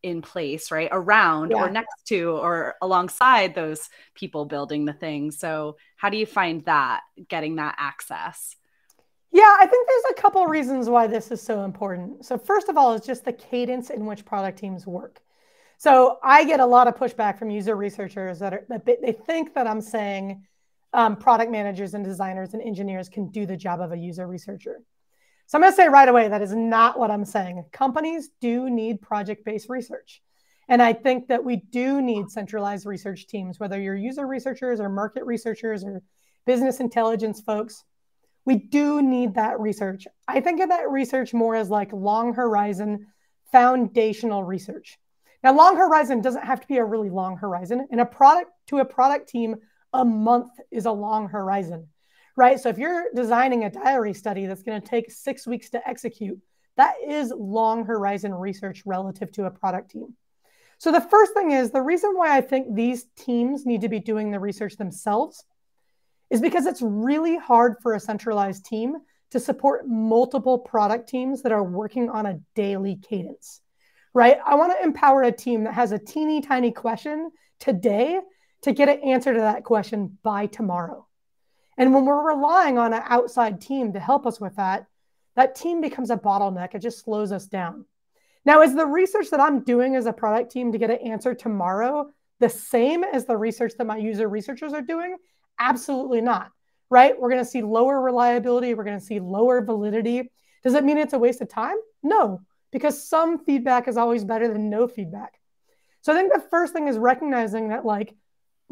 in 0.03 0.23
place, 0.23 0.71
right? 0.71 0.89
Around 0.91 1.51
yeah. 1.51 1.59
or 1.59 1.71
next 1.71 2.07
to 2.07 2.33
or 2.33 2.75
alongside 2.83 3.55
those 3.55 3.89
people 4.15 4.45
building 4.45 4.85
the 4.85 4.93
thing. 4.93 5.31
So, 5.31 5.77
how 5.97 6.11
do 6.11 6.17
you 6.17 6.27
find 6.27 6.65
that 6.65 7.01
getting 7.29 7.57
that 7.57 7.77
access? 7.79 8.57
Yeah, 9.31 9.57
I 9.61 9.67
think 9.67 9.89
there's 9.89 10.19
a 10.19 10.21
couple 10.21 10.45
reasons 10.47 10.89
why 10.89 11.07
this 11.07 11.31
is 11.31 11.41
so 11.41 11.65
important. 11.65 12.25
So, 12.25 12.37
first 12.37 12.69
of 12.69 12.77
all, 12.77 12.93
is 12.95 13.07
just 13.07 13.25
the 13.25 13.33
cadence 13.33 13.91
in 13.91 14.07
which 14.07 14.25
product 14.25 14.59
teams 14.59 14.87
work. 14.87 15.21
So, 15.79 16.19
I 16.23 16.45
get 16.45 16.61
a 16.61 16.67
lot 16.67 16.89
of 16.89 16.97
pushback 16.97 17.39
from 17.39 17.51
user 17.51 17.77
researchers 17.77 18.39
that 18.41 18.53
are 18.53 18.67
that 18.69 18.85
they 18.85 19.13
think 19.13 19.55
that 19.55 19.67
I'm 19.67 19.81
saying 19.81 20.47
um, 20.93 21.17
product 21.17 21.51
managers 21.51 21.95
and 21.95 22.05
designers 22.05 22.55
and 22.55 22.63
engineers 22.63 23.09
can 23.09 23.29
do 23.29 23.47
the 23.47 23.57
job 23.57 23.81
of 23.81 23.93
a 23.93 23.97
user 23.97 24.27
researcher. 24.27 24.81
So 25.53 25.59
I'm 25.59 25.63
going 25.65 25.73
to 25.73 25.77
say 25.77 25.89
right 25.89 26.09
away 26.09 26.29
that 26.29 26.41
is 26.41 26.55
not 26.55 26.99
what 26.99 27.11
I'm 27.11 27.27
saying. 27.27 27.63
Companies 27.73 28.31
do 28.41 28.71
need 28.71 29.03
project 29.03 29.45
based 29.45 29.69
research. 29.69 30.23
And 30.67 30.81
I 30.81 30.95
think 30.95 31.29
that 31.29 31.45
we 31.45 31.57
do 31.57 32.01
need 32.01 32.31
centralized 32.31 32.87
research 32.87 33.27
teams, 33.27 33.61
whether 33.61 33.79
you're 33.79 33.95
user 33.95 34.27
researchers 34.27 34.81
or 34.81 34.89
market 34.89 35.27
researchers 35.27 35.85
or 35.85 36.01
business 36.47 36.81
intelligence 36.81 37.43
folks. 37.43 37.85
We 38.47 38.55
do 38.57 39.03
need 39.03 39.35
that 39.35 39.61
research. 39.61 40.07
I 40.27 40.41
think 40.41 40.59
of 40.63 40.71
that 40.71 40.91
research 40.91 41.35
more 41.35 41.55
as 41.55 41.69
like 41.69 41.93
long 41.93 42.33
horizon, 42.33 43.09
foundational 43.53 44.45
research. 44.45 44.99
Now, 45.45 45.55
long 45.55 45.77
horizon 45.77 46.23
doesn't 46.23 46.47
have 46.47 46.63
to 46.63 46.67
be 46.67 46.79
a 46.79 46.85
really 46.85 47.11
long 47.11 47.37
horizon. 47.37 47.89
In 47.91 48.01
a 48.01 48.07
product 48.07 48.53
to 48.69 48.79
a 48.79 48.87
product 48.87 49.29
team, 49.29 49.57
a 49.93 50.03
month 50.03 50.53
is 50.71 50.87
a 50.87 50.93
long 50.93 51.29
horizon 51.29 51.89
right? 52.37 52.59
So 52.59 52.69
if 52.69 52.79
you're 52.79 53.07
designing 53.15 53.65
a 53.65 53.71
diary 53.71 54.15
study 54.15 54.47
that's 54.47 54.63
going 54.63 54.81
to 54.81 54.87
take 54.87 55.11
six 55.11 55.47
weeks 55.47 55.71
to 55.71 55.89
execute, 55.89 56.39
that 56.77 56.95
is 57.07 57.33
long 57.37 57.85
horizon 57.85 58.35
research 58.35 58.83
relative 58.87 59.31
to 59.33 59.45
a 59.45 59.51
product 59.51 59.91
team. 59.91 60.15
So 60.79 60.91
the 60.91 61.01
first 61.01 61.35
thing 61.35 61.53
is 61.53 61.71
the 61.71 61.83
reason 61.83 62.13
why 62.15 62.37
I 62.37 62.41
think 62.41 62.75
these 62.75 63.07
teams 63.17 63.67
need 63.67 63.83
to 63.83 63.89
be 63.89 64.01
doing 64.01 64.31
the 64.31 64.41
research 64.41 64.77
themselves 64.77 65.45
is 66.31 66.41
because 66.41 66.67
it's 66.67 66.83
really 66.83 67.37
hard 67.37 67.77
for 67.83 67.95
a 67.95 68.01
centralized 68.01 68.65
team 68.65 68.97
to 69.31 69.39
support 69.39 69.87
multiple 69.87 70.59
product 70.59 71.09
teams 71.09 71.43
that 71.43 71.53
are 71.53 71.63
working 71.63 72.11
on 72.11 72.27
a 72.27 72.41
daily 72.55 72.97
cadence, 72.97 73.61
right? 74.13 74.39
I 74.45 74.57
want 74.57 74.73
to 74.73 74.85
empower 74.85 75.23
a 75.23 75.33
team 75.33 75.65
that 75.65 75.75
has 75.75 75.93
a 75.93 75.99
teeny 75.99 76.41
tiny 76.41 76.73
question 76.73 77.31
today 77.61 78.19
to 78.63 78.73
get 78.73 78.89
an 78.89 79.01
answer 79.01 79.33
to 79.33 79.41
that 79.41 79.65
question 79.65 80.19
by 80.23 80.47
tomorrow 80.47 81.07
And 81.83 81.93
when 81.93 82.05
we're 82.05 82.33
relying 82.37 82.79
on 82.79 82.93
an 82.93 83.03
outside 83.07 83.61
team 83.61 83.93
to 83.93 83.99
help 83.99 84.25
us 84.25 84.41
with 84.41 84.55
that, 84.55 84.87
that 85.35 85.57
team 85.57 85.81
becomes 85.81 86.11
a 86.11 86.17
bottleneck. 86.17 86.77
It 86.77 86.79
just 86.79 87.03
slows 87.03 87.33
us 87.33 87.47
down. 87.47 87.87
Now, 88.45 88.63
is 88.63 88.77
the 88.77 88.87
research 88.87 89.31
that 89.31 89.41
I'm 89.41 89.65
doing 89.65 89.97
as 89.97 90.07
a 90.07 90.13
product 90.13 90.53
team 90.53 90.71
to 90.71 90.79
get 90.79 90.91
an 90.91 90.99
answer 90.99 91.35
tomorrow 91.35 92.09
the 92.39 92.49
same 92.49 93.03
as 93.03 93.25
the 93.25 93.37
research 93.37 93.73
that 93.79 93.87
my 93.89 93.97
user 93.97 94.29
researchers 94.29 94.73
are 94.73 94.81
doing? 94.81 95.17
Absolutely 95.59 96.21
not, 96.21 96.53
right? 96.89 97.21
We're 97.21 97.31
going 97.31 97.45
to 97.45 97.51
see 97.51 97.63
lower 97.63 98.01
reliability. 98.01 98.75
We're 98.75 98.85
going 98.85 99.01
to 99.01 99.05
see 99.05 99.19
lower 99.19 99.61
validity. 99.61 100.31
Does 100.63 100.75
it 100.75 100.85
mean 100.85 100.99
it's 100.99 101.15
a 101.15 101.19
waste 101.19 101.41
of 101.41 101.49
time? 101.49 101.79
No, 102.01 102.43
because 102.71 103.09
some 103.09 103.41
feedback 103.41 103.89
is 103.89 103.97
always 103.97 104.23
better 104.23 104.47
than 104.47 104.71
no 104.71 104.87
feedback. 104.87 105.41
So 106.03 106.13
I 106.13 106.17
think 106.17 106.33
the 106.33 106.49
first 106.49 106.75
thing 106.75 106.87
is 106.87 106.97
recognizing 106.97 107.71
that 107.71 107.85
like 107.85 108.15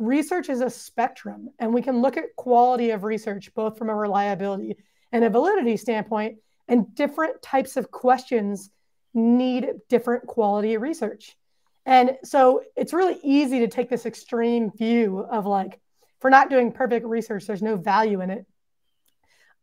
research 0.01 0.49
is 0.49 0.63
a 0.63 0.71
spectrum 0.71 1.51
and 1.59 1.75
we 1.75 1.83
can 1.83 2.01
look 2.01 2.17
at 2.17 2.35
quality 2.35 2.91
of 2.91 3.05
research 3.05 3.53
both 3.55 3.77
from 3.77 3.91
a 3.91 3.95
reliability 3.95 4.77
and 5.13 5.23
a 5.23 5.31
validity 5.31 5.77
standpoint 5.77 6.39
and 6.69 6.95
different 6.95 7.43
types 7.43 7.77
of 7.77 7.91
questions 7.91 8.71
need 9.13 9.69
different 9.89 10.27
quality 10.27 10.77
research. 10.79 11.37
And 11.85 12.17
so 12.25 12.63
it's 12.77 12.95
really 12.95 13.19
easy 13.23 13.61
to 13.61 13.69
take 13.69 13.91
this 13.91 14.07
extreme 14.07 14.71
view 14.71 15.19
of 15.19 15.45
like, 15.45 15.75
if 15.75 16.25
we're 16.25 16.31
not 16.31 16.49
doing 16.49 16.73
perfect 16.73 17.05
research, 17.05 17.47
there's 17.47 17.63
no 17.63 17.77
value 17.77 18.23
in 18.23 18.31
it. 18.31 18.47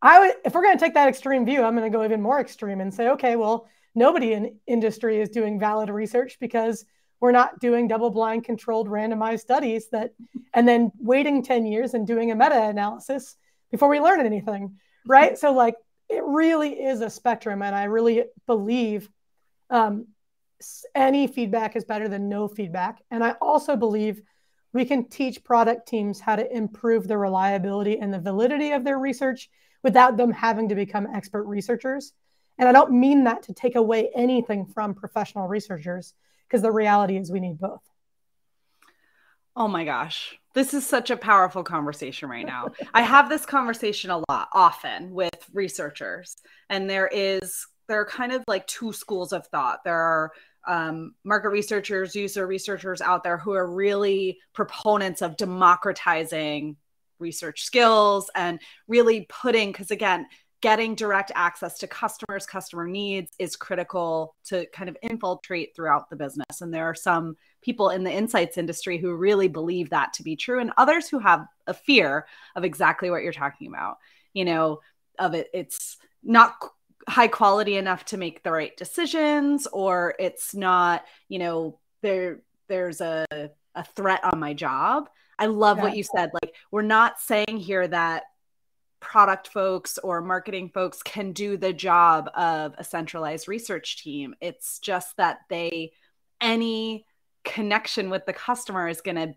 I 0.01 0.20
would, 0.20 0.36
if 0.46 0.53
we're 0.53 0.63
going 0.63 0.77
to 0.77 0.84
take 0.84 0.94
that 0.94 1.10
extreme 1.10 1.46
view, 1.46 1.63
I'm 1.63 1.75
going 1.75 1.91
to 1.91 1.98
go 1.98 2.03
even 2.03 2.22
more 2.22 2.39
extreme 2.39 2.82
and 2.82 2.94
say, 2.94 3.10
okay, 3.10 3.36
well, 3.36 3.67
nobody 3.96 4.34
in 4.34 4.60
industry 4.67 5.20
is 5.20 5.29
doing 5.29 5.60
valid 5.60 5.89
research 5.89 6.38
because 6.39 6.86
we're 7.20 7.32
not 7.32 7.60
doing 7.60 7.88
double 7.88 8.10
blind 8.10 8.44
controlled 8.44 8.88
randomized 8.88 9.40
studies 9.40 9.90
that 9.90 10.14
and 10.54 10.68
then 10.68 10.92
waiting 11.00 11.44
10 11.44 11.66
years 11.66 11.94
and 11.94 12.06
doing 12.06 12.32
a 12.32 12.36
meta 12.36 12.62
analysis 12.62 13.36
before 13.72 13.90
we 13.90 14.00
learn 14.00 14.26
anything 14.26 14.78
right? 15.08 15.38
So 15.38 15.54
like 15.54 15.76
it 16.10 16.24
really 16.24 16.74
is 16.74 17.02
a 17.02 17.10
spectrum 17.10 17.62
and 17.62 17.76
i 17.76 17.84
really 17.86 18.24
believe 18.46 19.10
um, 19.70 20.08
any 20.96 21.28
feedback 21.28 21.76
is 21.76 21.84
better 21.84 22.08
than 22.08 22.30
no 22.30 22.48
feedback. 22.48 23.02
And 23.10 23.24
i 23.24 23.32
also 23.42 23.76
believe 23.76 24.22
we 24.74 24.86
can 24.86 25.10
teach 25.10 25.44
product 25.44 25.88
teams 25.88 26.20
how 26.20 26.36
to 26.36 26.56
improve 26.56 27.08
the 27.08 27.18
reliability 27.18 27.98
and 28.00 28.14
the 28.14 28.20
validity 28.20 28.72
of 28.72 28.84
their 28.84 29.00
research 29.00 29.50
without 29.84 30.18
them 30.18 30.32
having 30.32 30.70
to 30.70 30.76
become 30.76 31.08
expert 31.14 31.44
researchers. 31.46 32.14
And 32.60 32.68
i 32.68 32.72
don't 32.72 32.92
mean 32.92 33.24
that 33.26 33.44
to 33.44 33.54
take 33.54 33.76
away 33.76 34.10
anything 34.16 34.66
from 34.66 34.94
professional 34.94 35.48
researchers 35.48 36.14
because 36.48 36.62
the 36.62 36.72
reality 36.72 37.18
is 37.18 37.32
we 37.32 37.39
need 37.39 37.60
both. 37.60 37.82
Oh 39.56 39.68
my 39.68 39.86
gosh. 39.86 40.38
This 40.54 40.74
is 40.74 40.86
such 40.86 41.10
a 41.10 41.18
powerful 41.18 41.63
conversation 41.63 42.30
right 42.30 42.46
now. 42.46 42.70
I 42.94 43.01
have 43.01 43.30
this 43.30 43.46
conversation 43.46 44.12
a 44.12 44.24
lot 44.30 44.50
often 44.54 45.12
with 45.12 45.36
researchers 45.54 46.38
and 46.70 46.89
there 46.89 47.10
is 47.12 47.66
there 47.88 48.01
are 48.01 48.06
kind 48.06 48.32
of 48.32 48.44
like 48.48 48.68
two 48.68 48.92
schools 48.92 49.32
of 49.32 49.48
thought. 49.48 49.84
There 49.84 49.96
are 49.96 50.32
um, 50.68 51.16
market 51.24 51.50
researchers, 51.50 52.16
user 52.16 52.46
researchers 52.46 53.01
out 53.01 53.24
there 53.24 53.38
who 53.38 53.54
are 53.54 53.72
really 53.72 54.39
proponents 54.54 55.22
of 55.22 55.38
democratizing 55.38 56.75
research 57.20 57.63
skills 57.63 58.30
and 58.36 58.60
really 58.88 59.25
putting 59.30 59.72
because 59.72 59.89
again 59.89 60.27
getting 60.62 60.96
direct 60.96 61.32
access 61.36 61.78
to 61.80 61.88
customers, 61.88 62.46
customer 62.46 62.88
needs 62.88 63.32
is 63.38 63.56
critical 63.56 64.36
to 64.46 64.66
kind 64.68 64.90
of 64.90 64.98
infiltrate 65.02 65.76
throughout 65.76 66.10
the 66.10 66.16
business. 66.16 66.62
And 66.62 66.74
there 66.74 66.86
are 66.86 66.96
some 66.96 67.38
people 67.62 67.90
in 67.90 68.04
the 68.04 68.12
insights 68.12 68.58
industry 68.58 68.98
who 68.98 69.14
really 69.14 69.48
believe 69.48 69.92
that 69.92 70.14
to 70.14 70.24
be 70.24 70.36
true, 70.36 70.60
and 70.60 70.72
others 70.78 71.08
who 71.10 71.20
have 71.20 71.46
a 71.68 71.74
fear 71.74 72.26
of 72.56 72.64
exactly 72.64 73.10
what 73.10 73.24
you're 73.24 73.34
talking 73.34 73.68
about. 73.68 73.98
You 74.34 74.46
know, 74.46 74.80
of 75.20 75.34
it, 75.34 75.50
it's 75.54 75.98
not 76.24 76.56
high 77.08 77.27
quality 77.27 77.77
enough 77.77 78.05
to 78.05 78.18
make 78.18 78.44
the 78.44 78.51
right 78.51 78.75
decisions, 78.77 79.68
or 79.68 80.16
it's 80.20 80.53
not, 80.55 81.05
you 81.29 81.40
know, 81.40 81.79
there 82.01 82.42
there's 82.68 83.00
a, 83.01 83.25
a 83.75 83.84
threat 83.96 84.24
on 84.24 84.40
my 84.40 84.53
job. 84.53 85.10
I 85.40 85.46
love 85.46 85.77
yeah. 85.77 85.84
what 85.84 85.96
you 85.96 86.03
said. 86.03 86.31
Like, 86.34 86.53
we're 86.72 86.81
not 86.81 87.20
saying 87.20 87.58
here 87.58 87.88
that 87.88 88.24
product 89.00 89.48
folks 89.48 89.98
or 90.00 90.22
marketing 90.22 90.70
folks 90.74 91.03
can 91.03 91.31
do 91.31 91.57
the 91.57 91.74
job 91.74 92.29
of 92.36 92.74
a 92.77 92.83
centralized 92.83 93.48
research 93.48 94.01
team. 94.03 94.36
It's 94.42 94.79
just 94.79 95.16
that 95.18 95.40
they, 95.50 95.92
any 96.42 97.05
connection 97.44 98.10
with 98.10 98.25
the 98.25 98.33
customer 98.33 98.88
is 98.88 99.01
going 99.01 99.16
to 99.16 99.33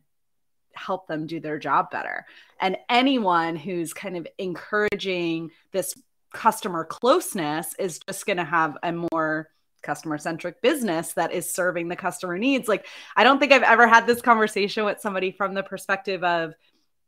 help 0.74 1.06
them 1.06 1.26
do 1.26 1.40
their 1.40 1.58
job 1.58 1.90
better. 1.90 2.24
And 2.60 2.76
anyone 2.88 3.56
who's 3.56 3.92
kind 3.92 4.16
of 4.16 4.26
encouraging 4.38 5.50
this 5.72 5.94
customer 6.32 6.84
closeness 6.84 7.74
is 7.78 7.98
just 7.98 8.24
going 8.26 8.36
to 8.36 8.44
have 8.44 8.76
a 8.82 8.92
more 8.92 9.48
customer 9.82 10.18
centric 10.18 10.60
business 10.62 11.14
that 11.14 11.32
is 11.32 11.52
serving 11.52 11.88
the 11.88 11.96
customer 11.96 12.38
needs. 12.38 12.68
Like, 12.68 12.86
I 13.16 13.24
don't 13.24 13.38
think 13.38 13.52
I've 13.52 13.62
ever 13.62 13.86
had 13.86 14.06
this 14.06 14.20
conversation 14.20 14.84
with 14.84 15.00
somebody 15.00 15.32
from 15.32 15.54
the 15.54 15.62
perspective 15.62 16.22
of, 16.22 16.54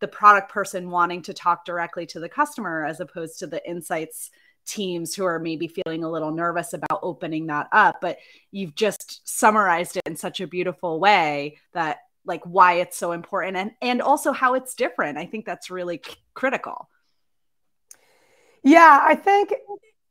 the 0.02 0.08
product 0.08 0.50
person 0.50 0.90
wanting 0.90 1.22
to 1.22 1.32
talk 1.32 1.64
directly 1.64 2.04
to 2.04 2.20
the 2.20 2.28
customer 2.28 2.84
as 2.84 3.00
opposed 3.00 3.38
to 3.38 3.46
the 3.46 3.66
insights 3.68 4.30
teams 4.66 5.14
who 5.14 5.24
are 5.24 5.38
maybe 5.38 5.68
feeling 5.68 6.02
a 6.04 6.10
little 6.10 6.32
nervous 6.32 6.74
about 6.74 7.00
opening 7.02 7.46
that 7.46 7.68
up. 7.72 8.00
But 8.00 8.18
you've 8.50 8.74
just 8.74 9.26
summarized 9.26 9.96
it 9.96 10.02
in 10.04 10.16
such 10.16 10.40
a 10.40 10.46
beautiful 10.46 10.98
way 11.00 11.58
that 11.72 11.98
like 12.24 12.42
why 12.44 12.74
it's 12.74 12.96
so 12.96 13.12
important 13.12 13.56
and 13.56 13.70
and 13.80 14.02
also 14.02 14.32
how 14.32 14.54
it's 14.54 14.74
different. 14.74 15.18
I 15.18 15.24
think 15.24 15.46
that's 15.46 15.70
really 15.70 16.02
critical. 16.34 16.88
Yeah 18.64 19.00
i 19.02 19.16
think 19.16 19.52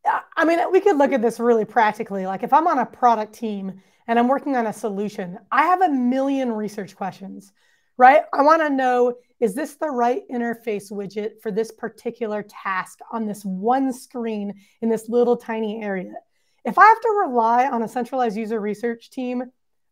uh, 0.06 0.19
i 0.36 0.43
mean 0.43 0.60
we 0.71 0.82
could 0.82 0.97
look 0.97 1.13
at 1.13 1.21
this 1.21 1.39
really 1.39 1.65
practically. 1.65 2.25
Like 2.25 2.43
if 2.43 2.54
i'm 2.54 2.67
on 2.67 2.80
a 2.80 2.86
product 2.86 3.34
team 3.34 3.82
and 4.08 4.19
i'm 4.19 4.27
working 4.27 4.58
on 4.58 4.67
a 4.67 4.73
solution 4.73 5.38
i 5.51 5.63
have 5.63 5.82
a 5.82 5.89
million 5.89 6.51
research 6.51 6.95
questions 6.97 7.54
right 8.01 8.23
i 8.33 8.41
want 8.41 8.61
to 8.61 8.69
know 8.69 9.15
is 9.41 9.55
this 9.55 9.73
the 9.73 9.89
right 9.89 10.21
interface 10.29 10.91
widget 10.91 11.41
for 11.41 11.51
this 11.51 11.71
particular 11.71 12.43
task 12.43 12.99
on 13.11 13.25
this 13.25 13.43
one 13.43 13.91
screen 13.91 14.53
in 14.81 14.87
this 14.87 15.09
little 15.09 15.35
tiny 15.35 15.81
area? 15.81 16.13
If 16.63 16.77
I 16.77 16.85
have 16.85 17.01
to 17.01 17.25
rely 17.25 17.67
on 17.67 17.81
a 17.81 17.87
centralized 17.87 18.37
user 18.37 18.61
research 18.61 19.09
team 19.09 19.43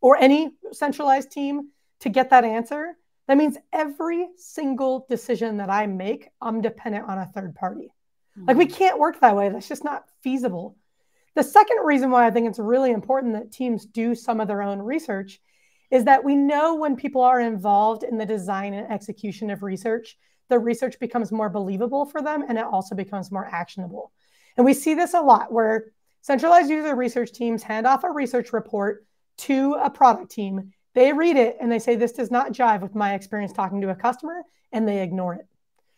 or 0.02 0.18
any 0.18 0.52
centralized 0.72 1.32
team 1.32 1.70
to 2.02 2.10
get 2.10 2.30
that 2.30 2.46
answer, 2.46 2.96
that 3.28 3.38
means 3.38 3.58
every 3.74 4.28
single 4.38 5.08
decision 5.10 5.58
that 5.58 5.72
I 5.72 5.88
make, 5.88 6.30
I'm 6.40 6.62
dependent 6.62 7.10
on 7.10 7.18
a 7.18 7.26
third 7.26 7.56
party. 7.56 7.92
Mm-hmm. 8.38 8.48
Like 8.48 8.58
we 8.58 8.66
hmm. 8.66 8.74
can't 8.74 9.00
work 9.00 9.20
that 9.20 9.36
way. 9.36 9.50
That's 9.50 9.68
just 9.68 9.84
not 9.84 10.06
feasible. 10.22 10.78
The 11.34 11.44
second 11.44 11.78
reason 11.86 12.12
why 12.12 12.28
I 12.28 12.32
think 12.32 12.48
it's 12.48 12.60
really 12.60 12.92
important 12.92 13.34
that 13.34 13.52
teams 13.52 13.88
do 13.88 14.14
some 14.14 14.40
of 14.40 14.48
their 14.48 14.62
own 14.62 14.80
research 14.80 15.42
is 15.92 16.06
that 16.06 16.24
we 16.24 16.36
know 16.36 16.76
when 16.76 16.96
people 16.96 17.22
are 17.22 17.40
involved 17.40 18.04
in 18.04 18.18
the 18.18 18.26
design 18.26 18.74
and 18.74 18.92
execution 18.92 19.50
of 19.50 19.64
research, 19.64 20.18
the 20.50 20.60
research 20.60 21.00
becomes 21.00 21.32
more 21.32 21.50
believable 21.50 22.06
for 22.06 22.22
them 22.22 22.44
and 22.48 22.58
it 22.58 22.66
also 22.66 22.96
becomes 22.96 23.32
more 23.32 23.48
actionable. 23.52 24.12
And 24.58 24.66
we 24.66 24.74
see 24.74 24.94
this 24.94 25.14
a 25.14 25.22
lot 25.22 25.52
where 25.52 25.86
centralized 26.22 26.70
user 26.70 26.96
research 26.96 27.32
teams 27.32 27.64
hand 27.64 27.88
off 27.88 28.04
a 28.04 28.12
research 28.12 28.52
report 28.54 29.06
to 29.38 29.76
a 29.82 29.90
product 29.90 30.32
team. 30.32 30.74
They 30.96 31.14
read 31.14 31.38
it 31.38 31.58
and 31.62 31.72
they 31.72 31.80
say, 31.80 31.96
This 31.96 32.12
does 32.12 32.30
not 32.30 32.52
jive 32.52 32.82
with 32.82 32.96
my 32.96 33.14
experience 33.14 33.54
talking 33.54 33.82
to 33.82 33.90
a 33.90 33.96
customer, 33.96 34.42
and 34.72 34.88
they 34.88 35.02
ignore 35.02 35.36
it. 35.36 35.48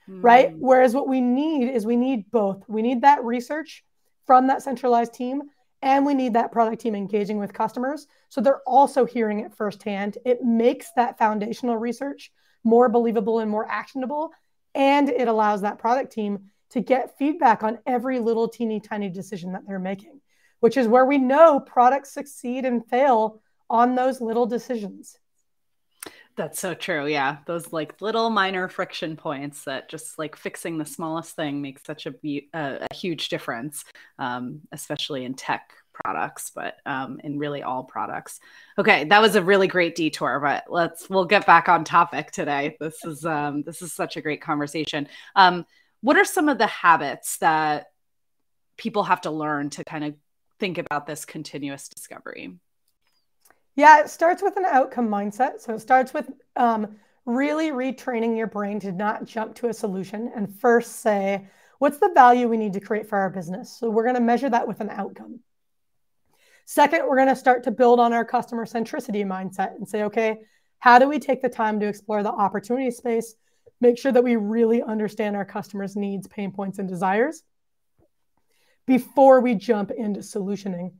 Mm. 0.09 0.23
Right. 0.23 0.53
Whereas 0.57 0.93
what 0.93 1.07
we 1.07 1.21
need 1.21 1.69
is 1.69 1.85
we 1.85 1.95
need 1.95 2.29
both. 2.29 2.63
We 2.67 2.81
need 2.81 3.01
that 3.01 3.23
research 3.23 3.83
from 4.27 4.47
that 4.47 4.61
centralized 4.61 5.13
team 5.13 5.43
and 5.81 6.05
we 6.05 6.13
need 6.13 6.33
that 6.33 6.51
product 6.51 6.81
team 6.81 6.95
engaging 6.95 7.37
with 7.39 7.53
customers. 7.53 8.07
So 8.29 8.41
they're 8.41 8.61
also 8.67 9.05
hearing 9.05 9.39
it 9.39 9.53
firsthand. 9.53 10.17
It 10.25 10.43
makes 10.43 10.91
that 10.95 11.17
foundational 11.17 11.77
research 11.77 12.31
more 12.63 12.89
believable 12.89 13.39
and 13.39 13.49
more 13.49 13.67
actionable. 13.69 14.31
And 14.75 15.09
it 15.09 15.27
allows 15.27 15.61
that 15.61 15.79
product 15.79 16.11
team 16.11 16.51
to 16.69 16.81
get 16.81 17.17
feedback 17.17 17.63
on 17.63 17.79
every 17.85 18.19
little 18.19 18.47
teeny 18.47 18.79
tiny 18.79 19.09
decision 19.09 19.53
that 19.53 19.63
they're 19.67 19.79
making 19.79 20.21
which 20.61 20.77
is 20.77 20.87
where 20.87 21.05
we 21.05 21.17
know 21.17 21.59
products 21.59 22.13
succeed 22.13 22.63
and 22.63 22.87
fail 22.87 23.41
on 23.69 23.95
those 23.95 24.21
little 24.21 24.45
decisions 24.45 25.17
that's 26.41 26.59
so 26.59 26.73
true. 26.73 27.05
Yeah. 27.05 27.37
Those 27.45 27.71
like 27.71 28.01
little 28.01 28.31
minor 28.31 28.67
friction 28.67 29.15
points 29.15 29.65
that 29.65 29.89
just 29.89 30.17
like 30.17 30.35
fixing 30.35 30.79
the 30.79 30.87
smallest 30.87 31.35
thing 31.35 31.61
makes 31.61 31.83
such 31.85 32.07
a, 32.07 32.15
a, 32.55 32.87
a 32.89 32.95
huge 32.95 33.29
difference, 33.29 33.85
um, 34.17 34.61
especially 34.71 35.23
in 35.23 35.35
tech 35.35 35.73
products, 35.93 36.51
but 36.55 36.77
um, 36.87 37.19
in 37.23 37.37
really 37.37 37.61
all 37.61 37.83
products. 37.83 38.39
Okay. 38.79 39.03
That 39.03 39.21
was 39.21 39.35
a 39.35 39.43
really 39.43 39.67
great 39.67 39.93
detour, 39.93 40.39
but 40.39 40.63
let's, 40.67 41.07
we'll 41.11 41.25
get 41.25 41.45
back 41.45 41.69
on 41.69 41.83
topic 41.83 42.31
today. 42.31 42.75
This 42.79 43.05
is, 43.05 43.23
um, 43.23 43.61
this 43.61 43.83
is 43.83 43.93
such 43.93 44.17
a 44.17 44.21
great 44.21 44.41
conversation. 44.41 45.09
Um, 45.35 45.67
what 46.01 46.17
are 46.17 46.25
some 46.25 46.49
of 46.49 46.57
the 46.57 46.65
habits 46.65 47.37
that 47.37 47.91
people 48.77 49.03
have 49.03 49.21
to 49.21 49.29
learn 49.29 49.69
to 49.71 49.83
kind 49.83 50.05
of 50.05 50.15
think 50.59 50.79
about 50.79 51.05
this 51.05 51.23
continuous 51.23 51.87
discovery? 51.87 52.57
Yeah, 53.75 54.01
it 54.01 54.09
starts 54.09 54.41
with 54.43 54.57
an 54.57 54.65
outcome 54.65 55.07
mindset. 55.07 55.61
So 55.61 55.73
it 55.73 55.79
starts 55.79 56.13
with 56.13 56.29
um, 56.55 56.97
really 57.25 57.71
retraining 57.71 58.37
your 58.37 58.47
brain 58.47 58.79
to 58.81 58.91
not 58.91 59.25
jump 59.25 59.55
to 59.55 59.69
a 59.69 59.73
solution 59.73 60.31
and 60.35 60.53
first 60.59 61.01
say, 61.01 61.47
what's 61.79 61.97
the 61.97 62.11
value 62.13 62.47
we 62.47 62.57
need 62.57 62.73
to 62.73 62.79
create 62.79 63.07
for 63.07 63.17
our 63.17 63.29
business? 63.29 63.75
So 63.77 63.89
we're 63.89 64.03
going 64.03 64.15
to 64.15 64.21
measure 64.21 64.49
that 64.49 64.67
with 64.67 64.81
an 64.81 64.89
outcome. 64.89 65.39
Second, 66.65 67.07
we're 67.07 67.15
going 67.15 67.27
to 67.27 67.35
start 67.35 67.63
to 67.63 67.71
build 67.71 67.99
on 67.99 68.13
our 68.13 68.23
customer 68.23 68.65
centricity 68.65 69.25
mindset 69.25 69.75
and 69.75 69.87
say, 69.87 70.03
okay, 70.03 70.39
how 70.79 70.99
do 70.99 71.07
we 71.07 71.19
take 71.19 71.41
the 71.41 71.49
time 71.49 71.79
to 71.79 71.87
explore 71.87 72.23
the 72.23 72.31
opportunity 72.31 72.91
space, 72.91 73.35
make 73.81 73.97
sure 73.97 74.11
that 74.11 74.23
we 74.23 74.35
really 74.35 74.81
understand 74.81 75.35
our 75.35 75.45
customers' 75.45 75.95
needs, 75.95 76.27
pain 76.27 76.51
points, 76.51 76.79
and 76.79 76.87
desires 76.87 77.43
before 78.85 79.41
we 79.41 79.55
jump 79.55 79.91
into 79.91 80.21
solutioning? 80.21 80.91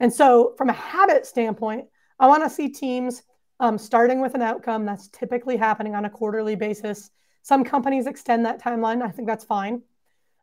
And 0.00 0.12
so, 0.12 0.54
from 0.56 0.68
a 0.68 0.74
habit 0.74 1.26
standpoint, 1.26 1.86
I 2.18 2.26
want 2.26 2.42
to 2.44 2.50
see 2.50 2.68
teams 2.68 3.22
um, 3.60 3.78
starting 3.78 4.20
with 4.20 4.34
an 4.34 4.42
outcome 4.42 4.84
that's 4.84 5.08
typically 5.08 5.56
happening 5.56 5.94
on 5.94 6.04
a 6.04 6.10
quarterly 6.10 6.56
basis. 6.56 7.10
Some 7.42 7.64
companies 7.64 8.06
extend 8.06 8.44
that 8.44 8.62
timeline. 8.62 9.02
I 9.02 9.10
think 9.10 9.28
that's 9.28 9.44
fine. 9.44 9.82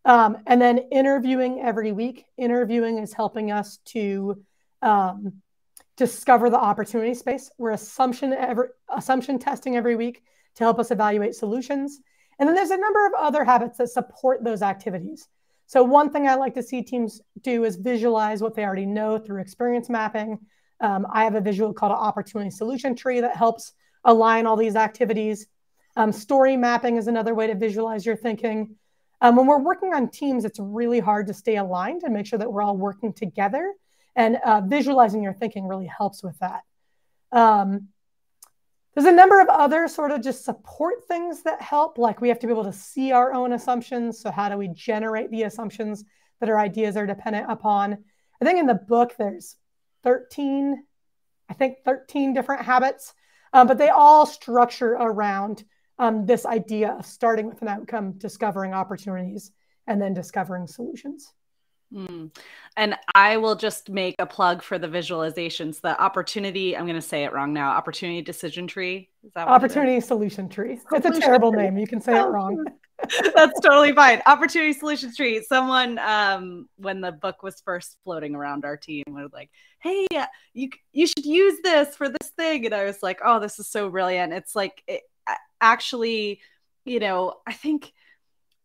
Um, 0.06 0.38
and 0.48 0.62
then 0.62 0.80
interviewing 0.92 1.62
every 1.62 1.92
week. 1.92 2.26
Interviewing 2.38 2.98
is 2.98 3.14
helping 3.14 3.52
us 3.52 3.78
to 3.86 4.44
um, 4.82 5.42
discover 5.96 6.50
the 6.50 6.60
opportunity 6.60 7.14
space. 7.14 7.50
We're 7.58 7.72
assumption 7.72 8.34
every, 8.34 8.68
assumption 8.90 9.40
testing 9.40 9.78
every 9.78 9.96
week 9.96 10.24
to 10.56 10.64
help 10.64 10.80
us 10.80 10.92
evaluate 10.92 11.36
solutions. 11.36 12.00
And 12.40 12.48
then 12.48 12.56
there's 12.56 12.72
a 12.72 12.78
number 12.78 13.06
of 13.06 13.14
other 13.18 13.44
habits 13.44 13.78
that 13.78 13.90
support 13.90 14.44
those 14.44 14.62
activities. 14.62 15.28
So 15.68 15.84
one 15.84 16.10
thing 16.10 16.28
I 16.28 16.36
like 16.36 16.56
to 16.56 16.64
see 16.64 16.82
teams 16.82 17.22
do 17.42 17.64
is 17.64 17.78
visualize 17.78 18.42
what 18.42 18.56
they 18.56 18.66
already 18.66 18.86
know 18.86 19.18
through 19.18 19.42
experience 19.42 19.90
mapping. 19.90 20.40
Um, 20.84 21.08
I 21.10 21.24
have 21.24 21.36
a 21.36 21.42
visual 21.42 21.74
called 21.74 21.94
an 21.94 21.98
opportunity 21.98 22.52
solution 22.52 22.94
tree 22.94 23.22
that 23.22 23.36
helps 23.38 23.72
align 24.04 24.46
all 24.46 24.58
these 24.58 24.76
activities. 24.76 25.48
Um, 25.96 26.12
story 26.12 26.58
mapping 26.58 26.98
is 26.98 27.08
another 27.08 27.34
way 27.34 27.48
to 27.48 27.56
visualize 27.56 28.06
your 28.06 28.18
thinking. 28.18 28.76
Um, 29.22 29.38
when 29.38 29.48
we're 29.48 29.62
working 29.62 29.94
on 29.94 30.10
teams, 30.10 30.44
it's 30.44 30.60
really 30.60 31.00
hard 31.00 31.28
to 31.28 31.34
stay 31.34 31.56
aligned 31.56 32.04
and 32.04 32.14
make 32.14 32.26
sure 32.26 32.38
that 32.38 32.52
we're 32.52 32.62
all 32.62 32.76
working 32.76 33.14
together. 33.14 33.74
And 34.18 34.38
uh, 34.46 34.62
visualizing 34.66 35.24
your 35.24 35.34
thinking 35.34 35.68
really 35.68 35.88
helps 35.88 36.22
with 36.22 36.38
that. 36.40 36.64
Um, 37.32 37.88
there's 38.94 39.08
a 39.08 39.12
number 39.12 39.40
of 39.40 39.48
other 39.48 39.88
sort 39.88 40.12
of 40.12 40.22
just 40.22 40.44
support 40.44 41.08
things 41.08 41.44
that 41.44 41.62
help. 41.62 41.98
Like 41.98 42.20
we 42.20 42.28
have 42.28 42.40
to 42.40 42.48
be 42.48 42.52
able 42.52 42.66
to 42.66 42.74
see 42.74 43.14
our 43.14 43.34
own 43.34 43.54
assumptions. 43.54 44.20
So, 44.20 44.30
how 44.32 44.50
do 44.50 44.58
we 44.58 44.68
generate 44.68 45.32
the 45.32 45.44
assumptions 45.44 46.04
that 46.42 46.50
our 46.50 46.60
ideas 46.60 46.98
are 46.98 47.08
dependent 47.08 47.50
upon? 47.50 47.98
I 48.42 48.46
think 48.46 48.60
in 48.60 48.68
the 48.68 48.76
book, 48.76 49.14
there's 49.18 49.56
13, 50.04 50.84
I 51.50 51.54
think 51.54 51.78
13 51.86 52.34
different 52.34 52.64
habits, 52.64 53.14
um, 53.54 53.68
but 53.68 53.78
they 53.78 53.90
all 53.90 54.26
structure 54.26 54.94
around 54.94 55.64
um, 56.00 56.26
this 56.26 56.46
idea 56.46 56.92
of 56.92 57.06
starting 57.06 57.48
with 57.48 57.62
an 57.62 57.68
outcome, 57.68 58.14
discovering 58.18 58.74
opportunities, 58.74 59.52
and 59.88 60.02
then 60.02 60.14
discovering 60.14 60.68
solutions. 60.68 61.34
Mm. 61.94 62.36
And 62.76 62.96
I 63.14 63.38
will 63.38 63.56
just 63.56 63.90
make 63.90 64.16
a 64.18 64.26
plug 64.26 64.64
for 64.64 64.80
the 64.80 64.88
visualizations. 64.88 65.80
The 65.82 66.00
opportunity, 66.02 66.76
I'm 66.76 66.86
going 66.86 66.96
to 66.96 67.02
say 67.02 67.24
it 67.24 67.34
wrong 67.34 67.54
now. 67.54 67.72
Opportunity 67.72 68.22
decision 68.22 68.66
tree. 68.66 69.10
Is 69.24 69.32
that 69.36 69.48
opportunity 69.48 70.00
solution 70.00 70.50
tree? 70.50 70.80
It's 70.92 71.06
a 71.06 71.20
terrible 71.20 71.52
name. 71.52 71.78
You 71.78 71.88
can 71.88 72.02
say 72.02 72.20
it 72.20 72.26
wrong. 72.26 72.66
That's 73.36 73.60
totally 73.60 73.94
fine. 73.94 74.22
Opportunity 74.26 74.74
solution 74.74 75.14
tree. 75.14 75.44
Someone, 75.44 76.00
um, 76.00 76.68
when 76.78 77.02
the 77.02 77.12
book 77.12 77.44
was 77.44 77.62
first 77.66 77.98
floating 78.04 78.36
around 78.36 78.66
our 78.66 78.78
team, 78.78 79.04
was 79.10 79.32
like, 79.34 79.50
"Hey, 79.80 80.08
you 80.54 80.70
you 80.92 81.08
should 81.08 81.26
use 81.26 81.60
this 81.64 81.96
for 81.96 82.10
this 82.10 82.30
thing," 82.38 82.66
and 82.66 82.74
I 82.74 82.86
was 82.86 83.04
like, 83.04 83.20
"Oh, 83.24 83.40
this 83.40 83.60
is 83.60 83.68
so 83.68 83.90
brilliant!" 83.90 84.34
It's 84.34 84.56
like 84.56 84.84
it, 84.88 85.02
actually, 85.62 86.42
you 86.86 87.00
know, 87.00 87.36
I 87.48 87.54
think 87.54 87.92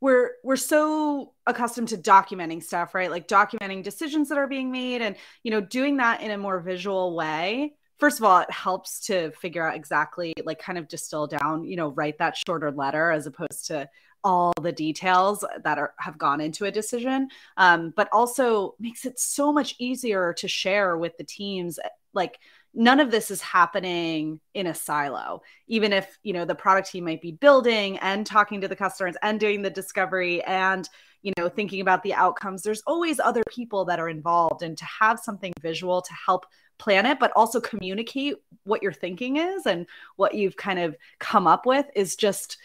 we're 0.01 0.33
we're 0.45 0.57
so 0.57 1.33
accustomed 1.47 1.89
to 1.89 1.97
documenting 1.97 2.63
stuff 2.63 2.95
right 2.95 3.11
like 3.11 3.27
documenting 3.27 3.83
decisions 3.83 4.29
that 4.29 4.39
are 4.39 4.47
being 4.47 4.71
made 4.71 5.03
and 5.03 5.17
you 5.43 5.51
know 5.51 5.61
doing 5.61 5.97
that 5.97 6.21
in 6.21 6.31
a 6.31 6.39
more 6.39 6.61
visual 6.61 7.17
way 7.17 7.73
first 7.99 8.19
of 8.19 8.25
all 8.25 8.39
it 8.39 8.51
helps 8.51 9.01
to 9.01 9.31
figure 9.33 9.67
out 9.67 9.75
exactly 9.75 10.33
like 10.45 10.61
kind 10.61 10.79
of 10.79 10.87
distill 10.89 11.27
down 11.27 11.65
you 11.65 11.77
know 11.77 11.89
write 11.89 12.19
that 12.19 12.37
shorter 12.47 12.71
letter 12.71 13.11
as 13.11 13.27
opposed 13.27 13.67
to 13.67 13.89
all 14.25 14.53
the 14.63 14.73
details 14.73 15.45
that 15.63 15.79
are 15.79 15.95
have 15.99 16.19
gone 16.19 16.41
into 16.41 16.65
a 16.65 16.71
decision 16.71 17.29
um, 17.57 17.93
but 17.97 18.09
also 18.13 18.75
makes 18.79 19.05
it 19.05 19.19
so 19.19 19.53
much 19.53 19.75
easier 19.79 20.33
to 20.33 20.49
share 20.49 20.97
with 20.97 21.17
the 21.17 21.25
teams 21.25 21.79
like 22.13 22.39
none 22.75 23.01
of 23.01 23.11
this 23.11 23.31
is 23.31 23.41
happening 23.41 24.41
in 24.55 24.67
a 24.67 24.75
silo. 24.75 25.43
Even 25.67 25.93
if 25.93 26.19
you 26.23 26.33
know 26.33 26.45
the 26.45 26.55
product 26.55 26.91
team 26.91 27.05
might 27.05 27.23
be 27.23 27.33
building 27.33 27.99
and 27.99 28.27
talking 28.27 28.61
to 28.61 28.69
the 28.69 28.77
customers 28.77 29.17
and 29.23 29.41
doing 29.41 29.63
the 29.63 29.71
discovery 29.71 30.43
and 30.45 30.89
you 31.23 31.33
know 31.37 31.49
thinking 31.49 31.81
about 31.81 32.03
the 32.05 32.15
outcomes 32.15 32.63
there's 32.63 32.83
always 32.87 33.19
other 33.19 33.43
people 33.49 33.85
that 33.85 33.99
are 33.99 34.09
involved 34.09 34.63
and 34.63 34.79
to 34.79 34.85
have 34.85 35.19
something 35.19 35.53
visual 35.61 36.01
to 36.01 36.13
help 36.15 36.47
plan 36.79 37.05
it 37.07 37.19
but 37.19 37.33
also 37.35 37.61
communicate 37.61 38.37
what 38.63 38.85
your 38.85 38.93
thinking 38.93 39.37
is 39.37 39.67
and 39.67 39.87
what 40.15 40.35
you've 40.35 40.57
kind 40.57 40.79
of 40.79 40.97
come 41.19 41.49
up 41.49 41.67
with 41.67 41.87
is 41.97 42.15
just 42.15 42.59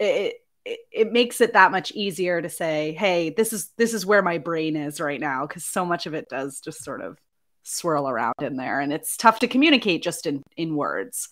it, 0.00 0.36
it, 0.64 0.80
it 0.92 1.12
makes 1.12 1.40
it 1.40 1.52
that 1.52 1.70
much 1.70 1.92
easier 1.92 2.42
to 2.42 2.48
say 2.48 2.94
hey 2.98 3.30
this 3.30 3.52
is 3.52 3.70
this 3.76 3.94
is 3.94 4.06
where 4.06 4.22
my 4.22 4.38
brain 4.38 4.76
is 4.76 5.00
right 5.00 5.20
now 5.20 5.46
because 5.46 5.64
so 5.64 5.84
much 5.84 6.06
of 6.06 6.14
it 6.14 6.28
does 6.28 6.60
just 6.60 6.84
sort 6.84 7.00
of 7.00 7.18
swirl 7.62 8.08
around 8.08 8.34
in 8.40 8.56
there 8.56 8.80
and 8.80 8.92
it's 8.92 9.16
tough 9.16 9.38
to 9.38 9.46
communicate 9.46 10.02
just 10.02 10.26
in 10.26 10.42
in 10.56 10.74
words 10.74 11.28